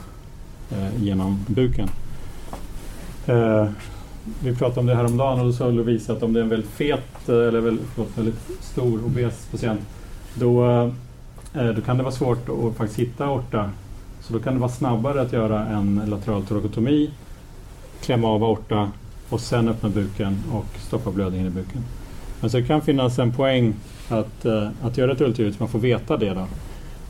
eh, 0.70 1.02
genom 1.02 1.44
buken. 1.48 1.88
Eh, 3.26 3.66
vi 4.42 4.56
pratade 4.56 4.80
om 4.80 4.86
det 4.86 4.94
här 4.94 5.04
om 5.04 5.16
dagen 5.16 5.40
och 5.40 5.46
då 5.46 5.52
sa 5.52 5.68
Lovisa 5.68 6.12
att 6.12 6.22
om 6.22 6.32
det 6.32 6.40
är 6.40 6.42
en 6.44 6.48
väldigt 6.48 6.70
fet 6.70 7.28
eh, 7.28 7.34
eller 7.34 7.76
förlåt, 7.94 8.18
väldigt 8.18 8.40
stor 8.60 9.04
obes 9.04 9.46
patient 9.50 9.80
då, 10.34 10.64
eh, 11.54 11.68
då 11.68 11.80
kan 11.80 11.96
det 11.96 12.02
vara 12.02 12.14
svårt 12.14 12.48
att 12.48 12.76
faktiskt 12.76 13.00
hitta 13.00 13.24
aorta. 13.24 13.70
Så 14.20 14.32
då 14.32 14.38
kan 14.38 14.54
det 14.54 14.60
vara 14.60 14.70
snabbare 14.70 15.20
att 15.20 15.32
göra 15.32 15.66
en 15.66 16.02
lateral 16.06 16.42
torakotomi, 16.42 17.10
klämma 18.02 18.28
av 18.28 18.44
aorta 18.44 18.90
och 19.28 19.40
sen 19.40 19.68
öppna 19.68 19.88
buken 19.88 20.42
och 20.52 20.66
stoppa 20.86 21.10
blödningen 21.10 21.46
i 21.46 21.50
buken. 21.50 21.84
Men 22.40 22.50
så 22.50 22.56
det 22.56 22.62
kan 22.64 22.80
finnas 22.80 23.18
en 23.18 23.32
poäng 23.32 23.74
att, 24.08 24.44
eh, 24.44 24.68
att 24.82 24.98
göra 24.98 25.12
ett 25.12 25.20
ultraljud 25.20 25.54
så 25.54 25.62
man 25.62 25.68
får 25.68 25.78
veta 25.78 26.16
det. 26.16 26.34
Då. 26.34 26.46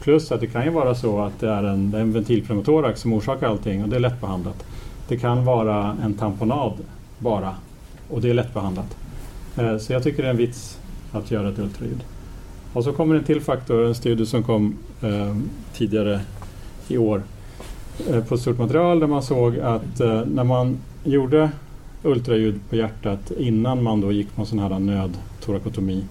Plus 0.02 0.33
att 0.33 0.40
det 0.40 0.47
kan 0.47 0.64
ju 0.64 0.71
vara 0.71 0.94
så 0.94 1.21
att 1.21 1.40
det 1.40 1.49
är 1.49 1.64
en, 1.64 1.90
det 1.90 1.99
är 1.99 2.02
en 2.02 2.12
ventilpremotorax 2.12 3.00
som 3.00 3.12
orsakar 3.12 3.49
allting 3.49 3.83
och 3.83 3.88
det 3.88 3.97
är 3.97 4.00
lättbehandlat. 4.00 4.64
Det 5.09 5.16
kan 5.16 5.44
vara 5.44 5.97
en 6.04 6.14
tamponad 6.14 6.73
bara 7.24 7.54
och 8.10 8.20
det 8.20 8.30
är 8.30 8.34
lättbehandlat. 8.34 8.96
Eh, 9.56 9.78
så 9.78 9.92
jag 9.92 10.02
tycker 10.02 10.22
det 10.22 10.28
är 10.28 10.30
en 10.30 10.36
vits 10.36 10.78
att 11.12 11.30
göra 11.30 11.48
ett 11.48 11.58
ultraljud. 11.58 12.04
Och 12.72 12.84
så 12.84 12.92
kommer 12.92 13.14
en 13.14 13.24
till 13.24 13.40
faktor, 13.40 13.86
en 13.86 13.94
studie 13.94 14.26
som 14.26 14.42
kom 14.42 14.76
eh, 15.02 15.36
tidigare 15.72 16.20
i 16.88 16.98
år 16.98 17.22
eh, 18.10 18.24
på 18.24 18.34
ett 18.34 18.40
stort 18.40 18.58
material 18.58 19.00
där 19.00 19.06
man 19.06 19.22
såg 19.22 19.58
att 19.58 20.00
eh, 20.00 20.22
när 20.26 20.44
man 20.44 20.78
gjorde 21.04 21.50
ultraljud 22.02 22.60
på 22.70 22.76
hjärtat 22.76 23.30
innan 23.38 23.82
man 23.82 24.00
då 24.00 24.12
gick 24.12 24.34
på 24.34 24.40
en 24.40 24.46
sån 24.46 24.58
här 24.58 24.78
nödtorakotomi 24.78 26.04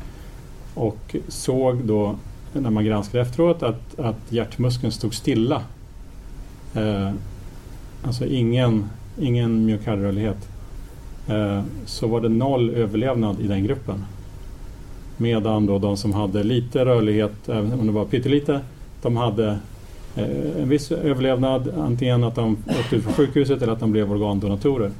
och 0.74 1.16
såg 1.28 1.78
då 1.84 2.16
när 2.54 2.70
man 2.70 2.86
granskade 2.86 3.22
efteråt 3.24 3.64
att, 3.64 4.00
att 4.00 4.32
hjärtmuskeln 4.32 4.92
stod 4.92 5.14
stilla. 5.14 5.62
Eh, 6.74 7.12
alltså 8.04 8.26
ingen, 8.26 8.90
ingen 9.20 9.66
myokardrarlighet. 9.66 10.53
Eh, 11.28 11.62
så 11.86 12.08
var 12.08 12.22
det 12.22 12.30
noll 12.30 12.70
överlevnad 12.70 13.40
i 13.40 13.48
den 13.48 13.64
gruppen. 13.64 14.06
Medan 15.18 15.66
då 15.66 15.80
de 15.80 15.98
som 15.98 16.14
hade 16.14 16.44
lite 16.44 16.86
rörlighet, 16.86 17.50
även 17.50 17.80
om 17.80 17.88
det 17.88 17.94
var 17.94 18.06
pyttelite, 18.06 18.60
de 19.02 19.18
hade 19.18 19.60
eh, 20.16 20.62
en 20.62 20.70
viss 20.70 20.92
överlevnad, 20.92 21.74
antingen 21.78 22.24
att 22.24 22.36
de 22.36 22.58
åkte 22.80 22.96
ut 22.96 23.04
från 23.04 23.14
sjukhuset 23.14 23.62
eller 23.62 23.74
att 23.74 23.80
de 23.80 23.92
blev 23.92 24.12
organdonatorer. 24.12 24.92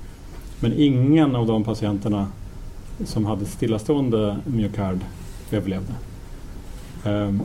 Men 0.60 0.74
ingen 0.78 1.36
av 1.36 1.48
de 1.48 1.64
patienterna 1.64 2.28
som 3.06 3.26
hade 3.26 3.46
stillastående 3.46 4.38
myokard 4.46 5.00
överlevde. 5.52 5.94
Ehm, 7.06 7.42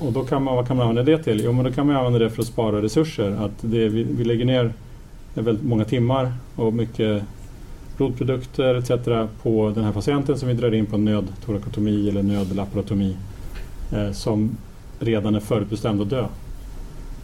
och 0.00 0.12
då 0.12 0.24
kan 0.24 0.42
man, 0.42 0.56
vad 0.56 0.66
kan 0.68 0.76
man 0.76 0.88
använda 0.88 1.16
det 1.16 1.22
till? 1.22 1.40
Jo, 1.44 1.52
men 1.52 1.64
då 1.64 1.72
kan 1.72 1.86
man 1.86 1.96
använda 1.96 2.18
det 2.18 2.30
för 2.30 2.42
att 2.42 2.48
spara 2.48 2.82
resurser. 2.82 3.30
Att 3.30 3.52
det, 3.60 3.88
vi, 3.88 4.02
vi 4.02 4.24
lägger 4.24 4.44
ner 4.44 4.72
väldigt 5.34 5.64
många 5.64 5.84
timmar 5.84 6.32
och 6.56 6.72
mycket 6.72 7.22
blodprodukter 7.98 8.74
etc. 8.74 8.90
på 9.42 9.72
den 9.74 9.84
här 9.84 9.92
patienten 9.92 10.38
som 10.38 10.48
vi 10.48 10.54
drar 10.54 10.74
in 10.74 10.86
på 10.86 10.96
nödtorakotomi 10.98 12.08
eller 12.08 12.22
nödlaparotomi 12.22 13.16
eh, 13.92 14.12
som 14.12 14.56
redan 14.98 15.34
är 15.34 15.40
förutbestämd 15.40 16.02
att 16.02 16.10
dö. 16.10 16.26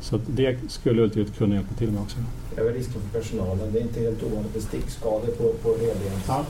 Så 0.01 0.17
att 0.17 0.23
det 0.27 0.59
skulle 0.69 1.03
ultraljudet 1.03 1.37
kunna 1.39 1.55
hjälpa 1.55 1.75
till 1.75 1.91
med 1.91 2.03
också. 2.03 2.17
Över 2.57 2.73
risken 2.73 2.95
för 3.03 3.21
personalen. 3.21 3.73
Det 3.73 3.79
är 3.79 3.83
inte 3.83 4.01
helt 4.01 4.23
ovanligt 4.23 4.55
med 4.55 4.63
stickskador 4.63 5.27
på, 5.27 5.53
på 5.63 5.69
revben, 5.69 6.13
Ja. 6.29 6.45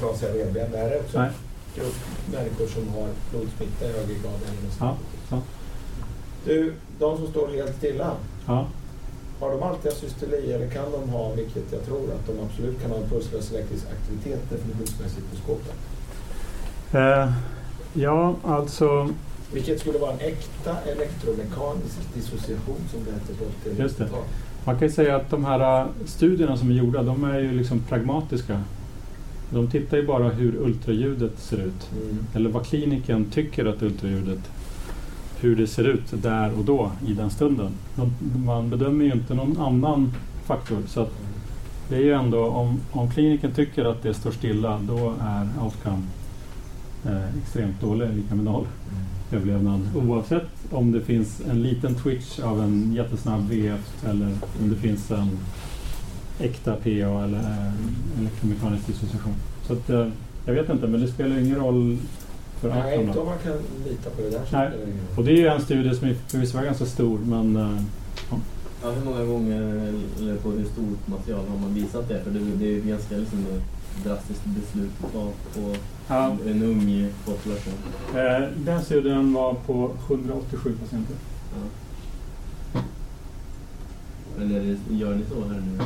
trasiga 0.00 0.30
revben. 0.34 0.70
Det 0.72 0.78
här 0.78 0.90
är 0.90 1.00
också 1.00 1.18
Nej. 1.18 1.30
grupp 1.76 1.94
människor 2.32 2.66
som 2.66 2.88
har 2.88 3.08
blodsmitta 3.30 3.84
i 3.84 3.92
högre 3.92 4.14
grad 4.22 4.34
än 4.34 4.70
Ja, 4.80 4.96
så. 5.28 5.38
Du, 6.44 6.72
de 6.98 7.16
som 7.16 7.26
står 7.26 7.48
helt 7.48 7.76
stilla, 7.76 8.10
Ja. 8.46 8.66
Har 9.40 9.50
de 9.50 9.62
alltid 9.62 9.92
systoli 9.92 10.52
eller 10.52 10.68
kan 10.68 10.92
de 10.92 11.08
ha, 11.10 11.32
vilket 11.32 11.72
jag 11.72 11.84
tror 11.86 12.04
att 12.12 12.26
de 12.26 12.44
absolut 12.44 12.82
kan 12.82 12.90
ha 12.90 12.96
en 12.96 13.08
pulslös 13.08 13.52
aktivitet 13.54 14.50
definitionsmässigt 14.50 15.30
på 15.30 15.36
skåpet? 15.36 15.74
Eh, 16.92 17.32
ja, 17.92 18.34
alltså 18.44 19.08
Vilket 19.52 19.80
skulle 19.80 19.98
vara 19.98 20.12
en 20.12 20.20
äkta 20.20 20.76
elektromekanisk 20.86 22.14
dissociation 22.14 22.80
som 22.90 23.04
det 23.04 23.12
heter 23.12 23.34
på 23.34 23.70
ett 23.70 23.78
Just 23.78 23.98
det. 23.98 24.08
Man 24.64 24.78
kan 24.78 24.88
ju 24.88 24.94
säga 24.94 25.16
att 25.16 25.30
de 25.30 25.44
här 25.44 25.80
äh, 25.80 25.86
studierna 26.06 26.56
som 26.56 26.70
är 26.70 26.74
gjorda, 26.74 27.02
de 27.02 27.24
är 27.24 27.38
ju 27.38 27.52
liksom 27.52 27.80
pragmatiska. 27.88 28.62
De 29.50 29.70
tittar 29.70 29.96
ju 29.96 30.06
bara 30.06 30.28
hur 30.28 30.56
ultraljudet 30.56 31.38
ser 31.38 31.56
ut. 31.56 31.90
Mm. 31.92 32.26
Eller 32.34 32.50
vad 32.50 32.66
kliniken 32.66 33.30
tycker 33.30 33.66
att 33.66 33.82
ultraljudet, 33.82 34.38
hur 35.40 35.56
det 35.56 35.66
ser 35.66 35.84
ut 35.84 36.22
där 36.22 36.58
och 36.58 36.64
då 36.64 36.90
i 37.06 37.12
den 37.12 37.30
stunden. 37.30 37.72
De, 37.96 38.12
man 38.44 38.70
bedömer 38.70 39.04
ju 39.04 39.12
inte 39.12 39.34
någon 39.34 39.60
annan 39.60 40.12
faktor. 40.44 40.78
Så 40.86 41.00
att 41.00 41.12
det 41.88 41.96
är 41.96 42.00
ju 42.00 42.12
ändå, 42.12 42.46
om, 42.46 42.80
om 42.92 43.10
kliniken 43.10 43.52
tycker 43.52 43.84
att 43.84 44.02
det 44.02 44.14
står 44.14 44.30
stilla, 44.30 44.80
då 44.88 45.14
är 45.20 45.48
outcome 45.64 46.02
eh, 47.04 47.38
extremt 47.42 47.80
dålig, 47.80 48.08
lika 48.14 48.34
med 48.34 48.44
noll 48.44 48.66
överlevnad. 49.32 49.80
Oavsett 49.94 50.48
om 50.70 50.92
det 50.92 51.00
finns 51.00 51.40
en 51.50 51.62
liten 51.62 51.94
twitch 51.94 52.38
av 52.40 52.62
en 52.62 52.92
jättesnabb 52.92 53.48
VF 53.48 54.04
eller 54.04 54.36
om 54.60 54.70
det 54.70 54.76
finns 54.76 55.10
en 55.10 55.38
äkta 56.38 56.76
PA 56.76 56.90
eller 56.90 57.38
eh, 57.38 58.20
elektromekanisk 58.20 58.86
dissociation. 58.86 59.34
Så 59.66 59.72
att, 59.72 59.90
eh, 59.90 60.06
jag 60.46 60.54
vet 60.54 60.68
inte, 60.68 60.86
men 60.86 61.00
det 61.00 61.08
spelar 61.08 61.38
ingen 61.38 61.56
roll 61.56 61.98
för 62.60 62.68
Nej, 62.68 63.00
inte 63.00 63.12
då. 63.14 63.20
om 63.20 63.26
man 63.26 63.38
kan 63.38 63.52
lita 63.88 64.10
på 64.10 64.22
det 64.22 64.30
där. 64.30 64.40
Nej. 64.52 64.70
Och 65.16 65.24
det 65.24 65.30
är 65.32 65.36
ju 65.36 65.46
en 65.46 65.60
studie 65.60 65.94
som 65.94 66.08
är 66.08 66.14
förvisso 66.14 66.56
var 66.56 66.64
ganska 66.64 66.86
stor, 66.86 67.18
men 67.18 67.56
eh, 67.56 67.82
Ja, 68.82 68.90
hur 68.90 69.04
många 69.04 69.24
gånger, 69.24 69.62
eller 70.18 70.36
på 70.36 70.50
hur 70.50 70.64
stort 70.64 71.06
material 71.06 71.44
har 71.48 71.58
man 71.58 71.74
visat 71.74 72.08
det? 72.08 72.20
För 72.24 72.30
det, 72.30 72.38
det 72.38 72.64
är 72.64 72.70
ju 72.70 72.80
ganska 72.80 73.16
liksom 73.16 73.38
ett 73.38 74.04
drastiskt 74.04 74.44
beslut 74.44 74.90
att 75.04 75.12
ta 75.12 75.28
på 75.54 75.74
Ja. 76.08 76.36
en 76.46 76.62
ung 76.62 77.08
population. 77.24 77.74
eh, 78.14 78.48
den 78.64 78.82
studien 78.84 79.32
var 79.32 79.54
på 79.54 79.90
187 80.08 80.74
patienter. 80.80 81.16
Ja. 81.54 82.80
Eller 84.40 84.60
är 84.60 84.64
det- 84.88 84.94
gör 84.94 85.14
ni 85.14 85.24
så 85.30 85.34
här 85.48 85.60
nu? 85.60 85.84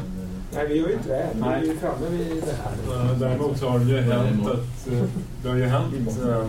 Nej, 0.54 0.66
vi 0.68 0.74
gör 0.74 0.88
ju 0.88 0.94
inte 0.94 1.08
det. 1.08 1.16
Är 1.16 1.34
Nej. 1.40 1.60
vi 1.60 1.66
ju 1.68 1.76
framme 1.78 2.06
vid 2.10 2.42
det 2.42 2.54
här. 2.62 3.04
Eh, 3.12 3.18
Däremot 3.18 3.58
så 3.58 3.68
har 3.68 3.78
det 3.78 3.84
ju 3.84 4.00
hänt 4.00 4.46
att, 4.46 4.92
eh, 4.92 5.02
det 5.42 5.48
har 5.48 5.56
ju 5.56 5.64
hänt 5.64 5.94
eh, 6.28 6.46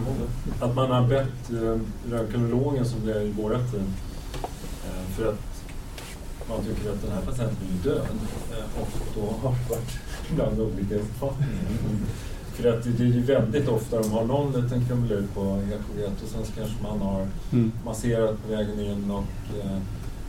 att 0.59 0.75
man 0.75 0.91
har 0.91 1.07
bett 1.07 1.51
röntgenologen 2.11 2.85
som 2.85 3.05
det 3.05 3.13
är 3.13 3.21
i 3.21 3.31
eh, 4.85 5.15
för 5.15 5.29
att 5.29 5.39
man 6.49 6.59
tycker 6.63 6.89
att 6.91 7.01
den 7.01 7.11
här 7.11 7.21
patienten 7.21 7.57
är 7.79 7.89
död 7.89 8.07
och 8.81 8.87
då 9.15 9.21
har 9.47 9.55
det 9.55 9.69
varit 9.69 9.99
bland 10.35 10.59
olika 10.59 10.95
uppfattningar. 10.95 11.53
För 12.53 12.69
att 12.69 12.83
det 12.83 13.03
är 13.03 13.07
ju 13.07 13.21
väldigt 13.21 13.67
ofta 13.69 14.01
de 14.01 14.11
har 14.11 14.23
någon 14.25 14.61
liten 14.61 14.85
krumelur 14.85 15.27
på 15.33 15.41
EKG 15.67 16.03
och 16.23 16.29
sen 16.29 16.45
så 16.45 16.51
kanske 16.51 16.83
man 16.83 16.99
har 17.01 17.27
Mm. 17.51 17.71
masserat 17.85 18.43
på 18.43 18.51
vägen 18.55 18.79
in 18.79 19.11
och 19.11 19.23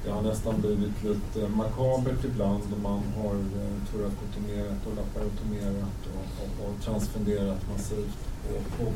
det 0.07 0.13
har 0.13 0.23
nästan 0.23 0.61
blivit 0.61 1.05
lite 1.05 1.49
makabert 1.49 2.25
ibland 2.25 2.63
och 2.73 2.81
man 2.83 3.03
har 3.17 3.35
eh, 3.35 3.77
torakotomerat 3.93 4.81
och 4.87 4.97
laparotomerat 4.97 6.01
och, 6.15 6.27
och, 6.43 6.69
och 6.69 6.85
transfunderat 6.85 7.69
massivt 7.73 8.19
på, 8.49 8.85
på 8.85 8.93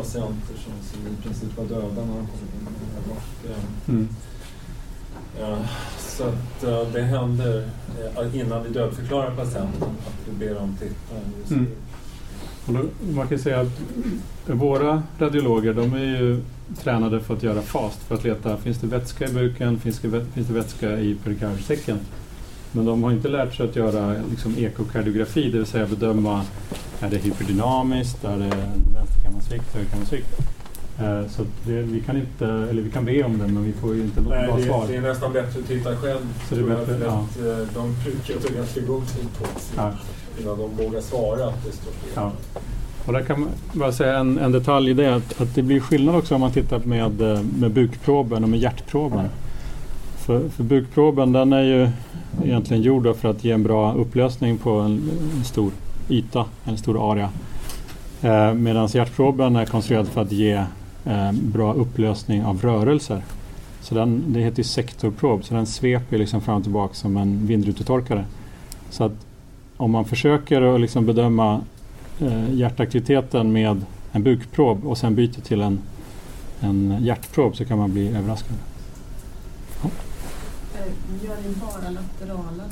patienter 0.00 0.54
som, 0.64 0.72
som 0.82 1.06
i 1.12 1.22
princip 1.22 1.56
var 1.58 1.64
döda 1.64 1.88
när 2.08 2.16
de 2.16 2.26
kom 2.26 2.40
in. 2.60 2.68
Och, 3.10 3.48
Mm. 3.88 4.08
eh, 5.40 5.58
så 5.98 6.24
att 6.24 6.64
eh, 6.64 6.92
det 6.92 7.02
händer 7.02 7.68
eh, 8.16 8.40
innan 8.40 8.62
vi 8.64 8.68
dödförklarar 8.70 9.36
patienten 9.36 9.82
att 10.06 10.28
vi 10.28 10.46
ber 10.46 10.54
dem 10.54 10.76
titta. 10.80 11.54
Mm. 11.54 11.66
Och 12.66 12.72
då, 12.74 12.84
man 13.14 13.28
kan 13.28 13.38
säga 13.38 13.60
att 13.60 13.80
våra 14.46 15.02
radiologer 15.18 15.74
de 15.74 15.92
är 15.94 15.98
ju 16.20 16.40
tränade 16.82 17.20
för 17.20 17.34
att 17.34 17.42
göra 17.42 17.62
fast, 17.62 17.98
för 18.02 18.14
att 18.14 18.24
leta 18.24 18.56
finns 18.56 18.78
det 18.78 18.86
vätska 18.86 19.28
i 19.28 19.32
buken, 19.32 19.80
finns 19.80 19.98
det, 19.98 20.24
finns 20.34 20.46
det 20.46 20.54
vätska 20.54 20.98
i 20.98 21.14
perikardsäcken. 21.24 21.98
Men 22.72 22.84
de 22.84 23.02
har 23.02 23.12
inte 23.12 23.28
lärt 23.28 23.54
sig 23.54 23.68
att 23.68 23.76
göra 23.76 24.14
liksom, 24.30 24.54
ekokardiografi, 24.58 25.50
det 25.50 25.58
vill 25.58 25.66
säga 25.66 25.86
bedöma 25.86 26.44
är 27.00 27.10
det 27.10 27.16
hyperdynamiskt, 27.16 28.24
är 28.24 28.36
det 28.36 28.50
vänsterkammarsvikt, 28.94 29.74
högerkammarsvikt. 29.74 30.40
Eh, 30.98 31.26
så 31.28 31.42
att 31.42 31.48
det, 31.66 31.82
vi 31.82 32.00
kan 32.00 32.16
inte, 32.16 32.46
eller 32.46 32.82
vi 32.82 32.90
kan 32.90 33.04
be 33.04 33.22
om 33.22 33.38
det 33.38 33.46
men 33.48 33.64
vi 33.64 33.72
får 33.72 33.94
ju 33.94 34.00
inte 34.02 34.20
något 34.20 34.30
Nej, 34.30 34.46
bra 34.46 34.56
det, 34.56 34.62
svar. 34.64 34.86
det 34.88 34.96
är 34.96 35.00
nästan 35.00 35.32
bättre 35.32 35.60
att 35.60 35.66
titta 35.66 35.96
själv. 35.96 36.20
Så 36.48 36.54
det 36.54 36.60
är 36.60 36.64
bättre, 36.66 36.98
för 36.98 37.04
ja. 37.04 37.26
att, 37.30 37.38
eh, 37.38 37.74
De 37.74 37.94
brukar 38.04 38.48
ta 38.48 38.54
ganska 38.54 38.80
god 38.80 39.08
tid 39.08 39.28
på 39.38 39.44
sig 39.44 39.74
Ja. 39.76 39.92
innan 40.40 40.58
de 40.58 40.84
vågar 40.84 41.00
svara 41.00 41.46
att 41.48 41.64
det 41.64 41.72
står 41.72 41.90
fel. 41.92 42.10
Ja. 42.14 42.32
Och 43.06 43.12
där 43.12 43.22
kan 43.22 43.40
man 43.40 43.48
bara 43.72 43.92
säga 43.92 44.18
en, 44.18 44.38
en 44.38 44.52
detalj 44.52 44.90
i 44.90 44.94
det 44.94 45.14
att, 45.14 45.40
att 45.40 45.54
det 45.54 45.62
blir 45.62 45.80
skillnad 45.80 46.14
också 46.16 46.34
om 46.34 46.40
man 46.40 46.52
tittar 46.52 46.78
med, 46.78 47.20
eh, 47.20 47.42
med 47.58 47.70
bukproben 47.70 48.42
och 48.42 48.48
med 48.48 48.60
hjärtproben. 48.60 49.28
För, 50.16 50.48
för 50.48 50.64
bukproben 50.64 51.32
den 51.32 51.52
är 51.52 51.62
ju 51.62 51.88
egentligen 52.44 52.82
gjord 52.82 53.16
för 53.16 53.28
att 53.28 53.44
ge 53.44 53.52
en 53.52 53.62
bra 53.62 53.94
upplösning 53.94 54.58
på 54.58 54.70
en, 54.70 55.10
en 55.36 55.44
stor 55.44 55.70
yta, 56.08 56.44
en 56.64 56.76
stor 56.76 57.12
area. 57.12 57.30
Eh, 58.22 58.54
Medan 58.54 58.86
hjärtproben 58.86 59.56
är 59.56 59.66
konstruerad 59.66 60.08
för 60.08 60.22
att 60.22 60.32
ge 60.32 60.52
eh, 61.04 61.32
bra 61.32 61.72
upplösning 61.72 62.44
av 62.44 62.60
rörelser. 62.60 63.22
Så 63.80 63.94
den, 63.94 64.24
det 64.26 64.40
heter 64.40 64.58
ju 64.58 64.64
sektorprob, 64.64 65.44
så 65.44 65.54
den 65.54 65.66
sveper 65.66 66.18
liksom 66.18 66.40
fram 66.40 66.56
och 66.56 66.62
tillbaka 66.62 66.94
som 66.94 67.16
en 67.16 67.46
vindrutetorkare. 67.46 68.24
Så 68.90 69.04
att 69.04 69.26
om 69.76 69.90
man 69.90 70.04
försöker 70.04 70.62
att 70.62 70.80
liksom 70.80 71.06
bedöma 71.06 71.60
eh, 72.20 72.54
hjärtaktiviteten 72.54 73.52
med 73.52 73.84
en 74.12 74.22
bukprob 74.22 74.86
och 74.86 74.98
sen 74.98 75.14
byter 75.14 75.40
till 75.40 75.60
en, 75.60 75.78
en 76.60 76.96
hjärtprob 77.00 77.56
så 77.56 77.64
kan 77.64 77.78
man 77.78 77.92
bli 77.92 78.08
överraskad. 78.08 78.56
Eh, 79.84 79.90
Gör 81.24 81.36
ni 81.48 81.54
bara 81.60 81.90
laterala? 81.90 82.64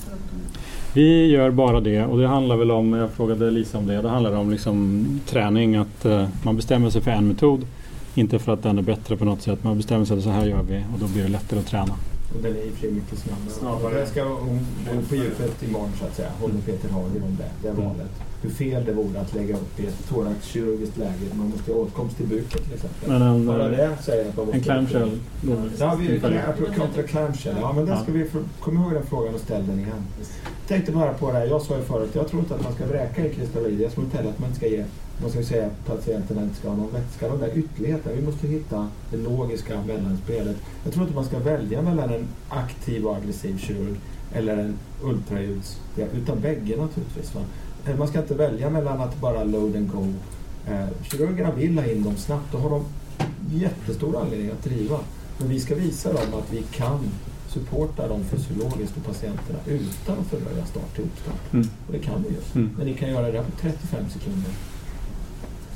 Vi 0.94 1.26
gör 1.26 1.50
bara 1.50 1.80
det 1.80 2.04
och 2.04 2.18
det 2.18 2.28
handlar 2.28 2.56
väl 2.56 2.70
om, 2.70 2.92
jag 2.92 3.10
frågade 3.10 3.50
Lisa 3.50 3.78
om 3.78 3.86
det, 3.86 4.02
det 4.02 4.08
handlar 4.08 4.36
om 4.36 4.50
liksom 4.50 5.06
träning 5.26 5.76
att 5.76 6.04
eh, 6.04 6.28
man 6.42 6.56
bestämmer 6.56 6.90
sig 6.90 7.00
för 7.00 7.10
en 7.10 7.28
metod. 7.28 7.66
Inte 8.14 8.38
för 8.38 8.52
att 8.52 8.62
den 8.62 8.78
är 8.78 8.82
bättre 8.82 9.16
på 9.16 9.24
något 9.24 9.42
sätt, 9.42 9.64
man 9.64 9.76
bestämmer 9.76 10.04
sig 10.04 10.14
för 10.16 10.18
att 10.18 10.24
så 10.24 10.30
här 10.30 10.46
gör 10.46 10.62
vi 10.62 10.84
och 10.94 11.00
då 11.00 11.06
blir 11.06 11.22
det 11.22 11.28
lättare 11.28 11.60
att 11.60 11.66
träna. 11.66 11.94
Och 12.36 12.42
den 12.42 12.56
är 12.56 12.60
i 12.66 12.68
och 12.70 12.72
för 12.72 12.80
sig 12.80 12.90
mycket 12.90 13.18
snabbare. 13.18 13.50
Snabbare. 13.58 13.94
Den 13.98 14.06
ska 14.06 14.24
hon 14.24 14.60
gå 14.94 15.02
på 15.08 15.14
djupet 15.16 15.62
imorgon 15.62 15.90
så 16.00 16.04
att 16.04 16.16
säga. 16.16 16.28
Håller 16.40 16.60
Peter 16.66 16.88
Hagen 16.88 17.22
om 17.22 17.36
det, 17.36 17.50
det 17.62 17.68
Mm. 17.68 17.84
valet. 17.88 18.10
Hur 18.42 18.50
fel 18.50 18.84
det 18.84 18.92
vore 18.92 19.20
att 19.20 19.34
lägga 19.34 19.54
upp 19.56 19.80
i 19.80 19.86
ett 19.86 20.08
thoraxkirurgiskt 20.08 20.96
läge. 20.96 21.26
Man 21.34 21.48
måste 21.48 21.72
ha 21.72 21.78
åtkomst 21.78 22.16
till 22.16 22.26
buken 22.26 22.62
till 22.62 22.74
exempel. 22.74 23.08
Men 23.10 23.22
en, 23.22 23.46
Bara 23.46 23.64
eh, 23.64 23.70
det 23.70 23.96
säger 24.02 24.28
att 24.28 24.36
man 24.36 24.46
måste... 24.46 24.58
en 24.58 24.64
clamshell. 24.64 25.18
Ja, 25.78 25.94
vi 26.00 26.20
kontra 26.78 27.02
clamshell. 27.02 27.56
Ja, 27.60 27.72
men 27.72 27.86
den 27.86 28.02
ska 28.02 28.12
vi 28.12 28.26
kom 28.60 28.76
ihåg 28.76 28.92
den 28.92 29.06
frågan 29.06 29.34
och 29.34 29.40
ställ 29.40 29.66
den 29.66 29.78
igen. 29.78 30.02
Tänkte 30.68 30.92
bara 30.92 31.12
på 31.12 31.26
det 31.32 31.38
här, 31.38 31.46
jag 31.46 31.62
sa 31.62 31.76
ju 31.76 31.82
förut, 31.82 32.10
jag 32.12 32.28
tror 32.28 32.42
inte 32.42 32.54
att 32.54 32.62
man 32.62 32.72
ska 32.74 32.86
vräka 32.86 33.26
i 33.26 33.34
kristalloider. 33.34 33.82
Jag 33.82 33.92
tror 33.92 34.04
inte 34.04 34.16
heller 34.16 34.30
att 34.30 34.38
man 34.38 34.54
ska 34.54 34.66
ge, 34.66 34.84
man 35.22 35.30
ska 35.30 35.42
säga 35.42 35.66
att 35.66 35.86
patienten 35.86 36.38
inte 36.38 36.54
ska 36.56 36.68
ha 36.68 36.76
någon 36.76 36.92
vätska. 36.92 37.28
De 37.28 37.38
där 37.40 37.58
ytterligheterna, 37.58 38.16
vi 38.16 38.22
måste 38.22 38.46
hitta 38.48 38.88
det 39.10 39.16
logiska 39.16 39.82
mellanspelet. 39.86 40.56
Jag 40.84 40.92
tror 40.92 41.02
inte 41.04 41.14
man 41.16 41.24
ska 41.24 41.38
välja 41.38 41.82
mellan 41.82 42.10
en 42.10 42.26
aktiv 42.48 43.06
och 43.06 43.16
aggressiv 43.16 43.58
kirurg 43.58 43.96
eller 44.34 44.56
en 44.56 44.78
ultraljuds, 45.02 45.80
utan 46.14 46.40
bägge 46.40 46.76
naturligtvis. 46.76 47.34
Va? 47.34 47.40
Eh, 47.86 47.96
Man 47.96 48.08
ska 48.08 48.18
inte 48.18 48.34
välja 48.34 48.70
mellan 48.70 49.00
att 49.00 49.20
bara 49.20 49.44
load 49.44 49.76
and 49.76 49.92
go. 49.92 50.06
Eh, 50.68 50.86
kirurgerna 51.02 51.52
vill 51.52 51.78
ha 51.78 51.86
in 51.86 52.02
dem 52.04 52.16
snabbt, 52.16 52.52
då 52.52 52.58
har 52.58 52.70
de 52.70 52.84
jättestor 53.54 54.16
anledning 54.20 54.50
att 54.50 54.64
driva. 54.64 54.98
Men 55.38 55.48
vi 55.48 55.60
ska 55.60 55.74
visa 55.74 56.12
dem 56.12 56.34
att 56.38 56.52
vi 56.52 56.62
kan 56.62 56.98
supporta 57.48 58.08
dem 58.08 58.24
fysiologiskt 58.24 58.96
och 58.96 59.04
patienterna 59.04 59.58
utan 59.66 60.18
att 60.18 60.26
fördröja 60.26 60.66
start 60.66 60.94
till 60.94 61.04
uppstart. 61.04 61.52
Mm. 61.52 61.68
Och 61.86 61.92
det 61.92 61.98
kan 61.98 62.22
vi 62.22 62.28
ju. 62.28 62.36
Mm. 62.54 62.70
Men 62.78 62.86
ni 62.86 62.94
kan 62.94 63.10
göra 63.10 63.26
det 63.32 63.42
på 63.42 63.50
35 63.60 64.04
sekunder. 64.10 64.50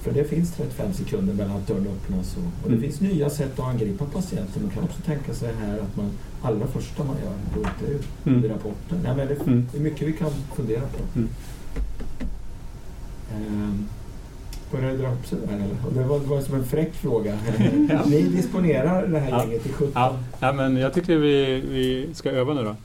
För 0.07 0.13
det 0.15 0.25
finns 0.25 0.53
35 0.57 0.93
sekunder 0.93 1.35
mellan 1.35 1.57
att 1.57 1.67
dörren 1.67 1.87
öppnas 1.87 2.37
och, 2.37 2.43
och 2.65 2.71
det 2.71 2.77
Mm. 2.77 2.81
finns 2.81 3.01
nya 3.01 3.31
sätt 3.31 3.59
att 3.59 3.65
angripa 3.67 4.05
patienten. 4.05 4.63
Man 4.63 4.71
kan 4.71 4.85
också 4.85 5.01
tänka 5.07 5.35
sig 5.35 5.55
här 5.61 5.79
att 5.79 5.97
man 5.97 6.11
allra 6.43 6.67
första 6.67 7.05
man 7.05 7.17
gör 7.25 7.33
är 7.33 7.59
ultraljud 7.69 8.03
Mm. 8.27 8.45
i 8.45 8.49
rapporten. 8.49 8.99
Nej, 9.05 9.17
men 9.17 9.29
det, 9.29 9.35
Mm. 9.35 9.67
det 9.73 9.79
är 9.79 9.83
mycket 9.83 10.09
vi 10.09 10.13
kan 10.13 10.31
fundera 10.57 10.81
på. 10.81 11.19
Mm. 11.19 11.29
Ehm, 13.37 13.85
Börjar 14.73 14.91
det 14.91 14.97
dra 14.97 15.13
upp 15.13 15.27
sig 15.27 15.39
där 15.47 15.55
eller? 15.55 16.03
Det 16.03 16.09
var, 16.09 16.19
var 16.19 16.41
som 16.41 16.55
en 16.55 16.65
fräck 16.65 16.95
fråga. 16.95 17.39
Ja. 17.89 18.01
Ni 18.07 18.23
disponerar 18.23 19.07
det 19.07 19.19
här 19.19 19.31
Ja. 19.31 19.43
gänget 19.45 19.63
till 19.63 19.73
17. 19.73 19.93
Ja, 19.95 20.17
ja, 20.41 20.53
men 20.53 20.77
jag 20.77 20.95
tycker 20.95 21.17
vi, 21.17 21.61
vi 21.61 22.09
ska 22.15 22.31
öva 22.31 22.55
nu 22.55 22.63
då 22.65 22.77